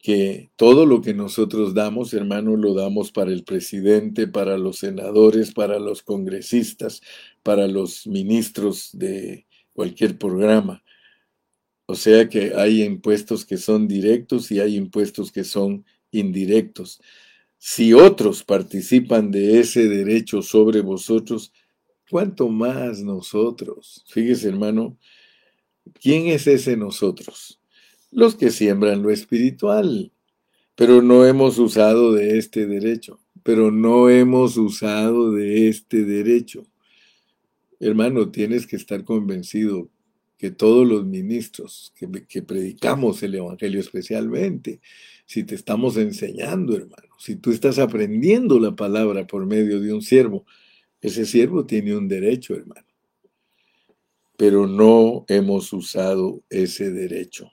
[0.05, 5.51] que todo lo que nosotros damos, hermano, lo damos para el presidente, para los senadores,
[5.51, 7.01] para los congresistas,
[7.41, 10.83] para los ministros de cualquier programa.
[11.87, 15.83] O sea que hay impuestos que son directos y hay impuestos que son
[16.19, 17.01] indirectos.
[17.57, 21.51] Si otros participan de ese derecho sobre vosotros,
[22.09, 24.03] ¿cuánto más nosotros?
[24.07, 24.97] Fíjese, hermano,
[25.99, 27.59] ¿quién es ese nosotros?
[28.15, 30.11] los que siembran lo espiritual.
[30.75, 36.65] Pero no hemos usado de este derecho, pero no hemos usado de este derecho.
[37.79, 39.89] Hermano, tienes que estar convencido
[40.51, 44.81] todos los ministros que, predicamos el Evangelio especialmente,
[45.25, 50.01] si te estamos enseñando, hermano, si tú estás aprendiendo la palabra por medio de un
[50.01, 50.45] siervo,
[51.01, 52.87] ese siervo tiene un derecho, hermano.
[54.37, 57.51] Pero no hemos usado ese derecho.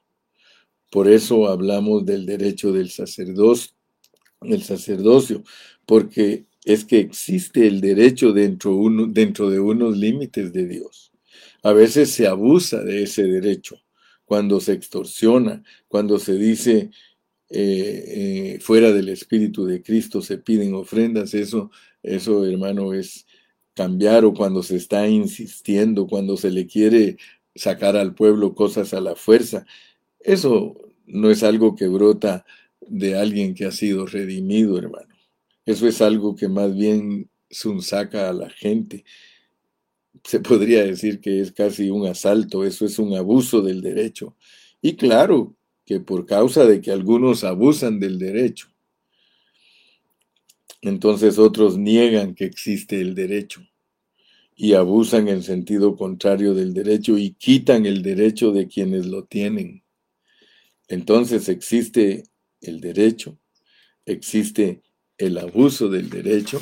[0.91, 3.73] Por eso hablamos del derecho del sacerdocio,
[4.43, 5.43] el sacerdocio,
[5.87, 11.12] porque es que existe el derecho dentro, uno, dentro de unos límites de Dios.
[11.63, 13.77] A veces se abusa de ese derecho,
[14.25, 16.91] cuando se extorsiona, cuando se dice
[17.55, 21.71] eh, eh, fuera del Espíritu de Cristo se piden ofrendas, eso,
[22.03, 23.27] eso hermano es
[23.75, 27.19] cambiar o cuando se está insistiendo, cuando se le quiere
[27.55, 29.67] sacar al pueblo cosas a la fuerza,
[30.21, 32.47] eso no es algo que brota
[32.81, 35.15] de alguien que ha sido redimido, hermano.
[35.67, 37.31] Eso es algo que más bien
[37.81, 39.05] saca a la gente.
[40.25, 44.37] Se podría decir que es casi un asalto, eso es un abuso del derecho.
[44.81, 48.69] Y claro que por causa de que algunos abusan del derecho,
[50.83, 53.63] Entonces otros niegan que existe el derecho
[54.57, 59.85] y abusan en sentido contrario del derecho y quitan el derecho de quienes lo tienen.
[60.89, 62.25] Entonces existe
[62.61, 63.39] el derecho,
[64.07, 64.83] existe
[65.19, 66.61] el abuso del derecho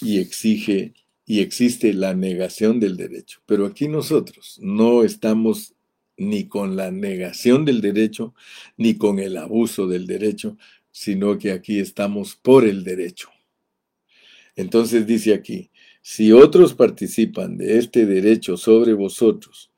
[0.00, 0.92] y exige
[1.24, 3.40] y existe la negación del derecho.
[3.46, 5.74] Pero aquí nosotros no estamos
[6.16, 8.34] ni con la negación del derecho
[8.76, 10.56] ni con el abuso del derecho,
[10.90, 13.30] sino que aquí estamos por el derecho.
[14.56, 15.70] Entonces dice aquí,
[16.02, 19.70] si otros participan de este derecho sobre vosotros,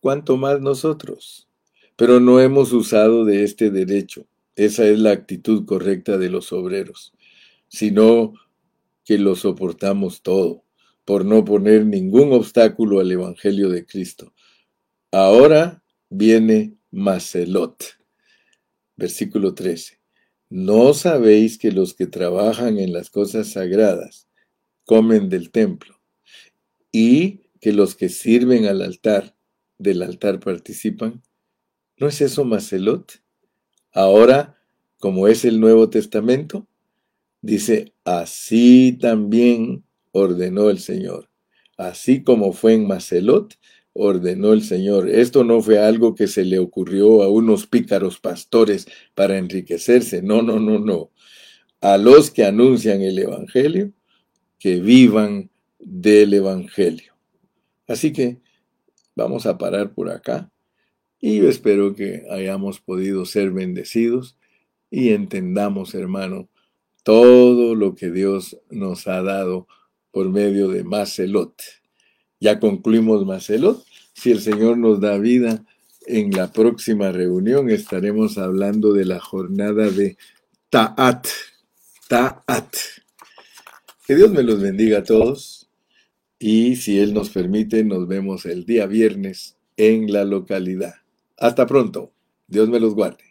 [0.00, 1.48] ¿cuánto más nosotros?
[1.96, 4.26] Pero no hemos usado de este derecho.
[4.56, 7.12] Esa es la actitud correcta de los obreros,
[7.68, 8.34] sino
[9.04, 10.64] que lo soportamos todo,
[11.04, 14.32] por no poner ningún obstáculo al Evangelio de Cristo.
[15.10, 17.98] Ahora viene Macelot.
[18.96, 20.00] Versículo 13.
[20.50, 24.28] ¿No sabéis que los que trabajan en las cosas sagradas
[24.84, 26.00] comen del templo
[26.92, 29.36] y que los que sirven al altar
[29.78, 31.22] del altar participan?
[31.96, 33.22] ¿No es eso Macelot?
[33.92, 34.60] Ahora,
[34.98, 36.68] como es el Nuevo Testamento,
[37.42, 41.28] dice, así también ordenó el Señor.
[41.76, 43.58] Así como fue en Macelot,
[43.92, 45.08] ordenó el Señor.
[45.08, 50.22] Esto no fue algo que se le ocurrió a unos pícaros pastores para enriquecerse.
[50.22, 51.10] No, no, no, no.
[51.80, 53.92] A los que anuncian el Evangelio,
[54.58, 57.14] que vivan del Evangelio.
[57.86, 58.38] Así que
[59.16, 60.50] vamos a parar por acá
[61.20, 64.38] y yo espero que hayamos podido ser bendecidos
[64.90, 66.48] y entendamos, hermano,
[67.02, 69.66] todo lo que Dios nos ha dado
[70.10, 71.54] por medio de Macelot.
[72.40, 73.84] Ya concluimos Macelot.
[74.14, 75.64] Si el Señor nos da vida,
[76.06, 80.16] en la próxima reunión estaremos hablando de la jornada de
[80.70, 81.26] Ta'at.
[82.08, 82.74] Ta'at.
[84.06, 85.68] Que Dios me los bendiga a todos.
[86.38, 90.94] Y si Él nos permite, nos vemos el día viernes en la localidad.
[91.36, 92.12] Hasta pronto.
[92.48, 93.29] Dios me los guarde.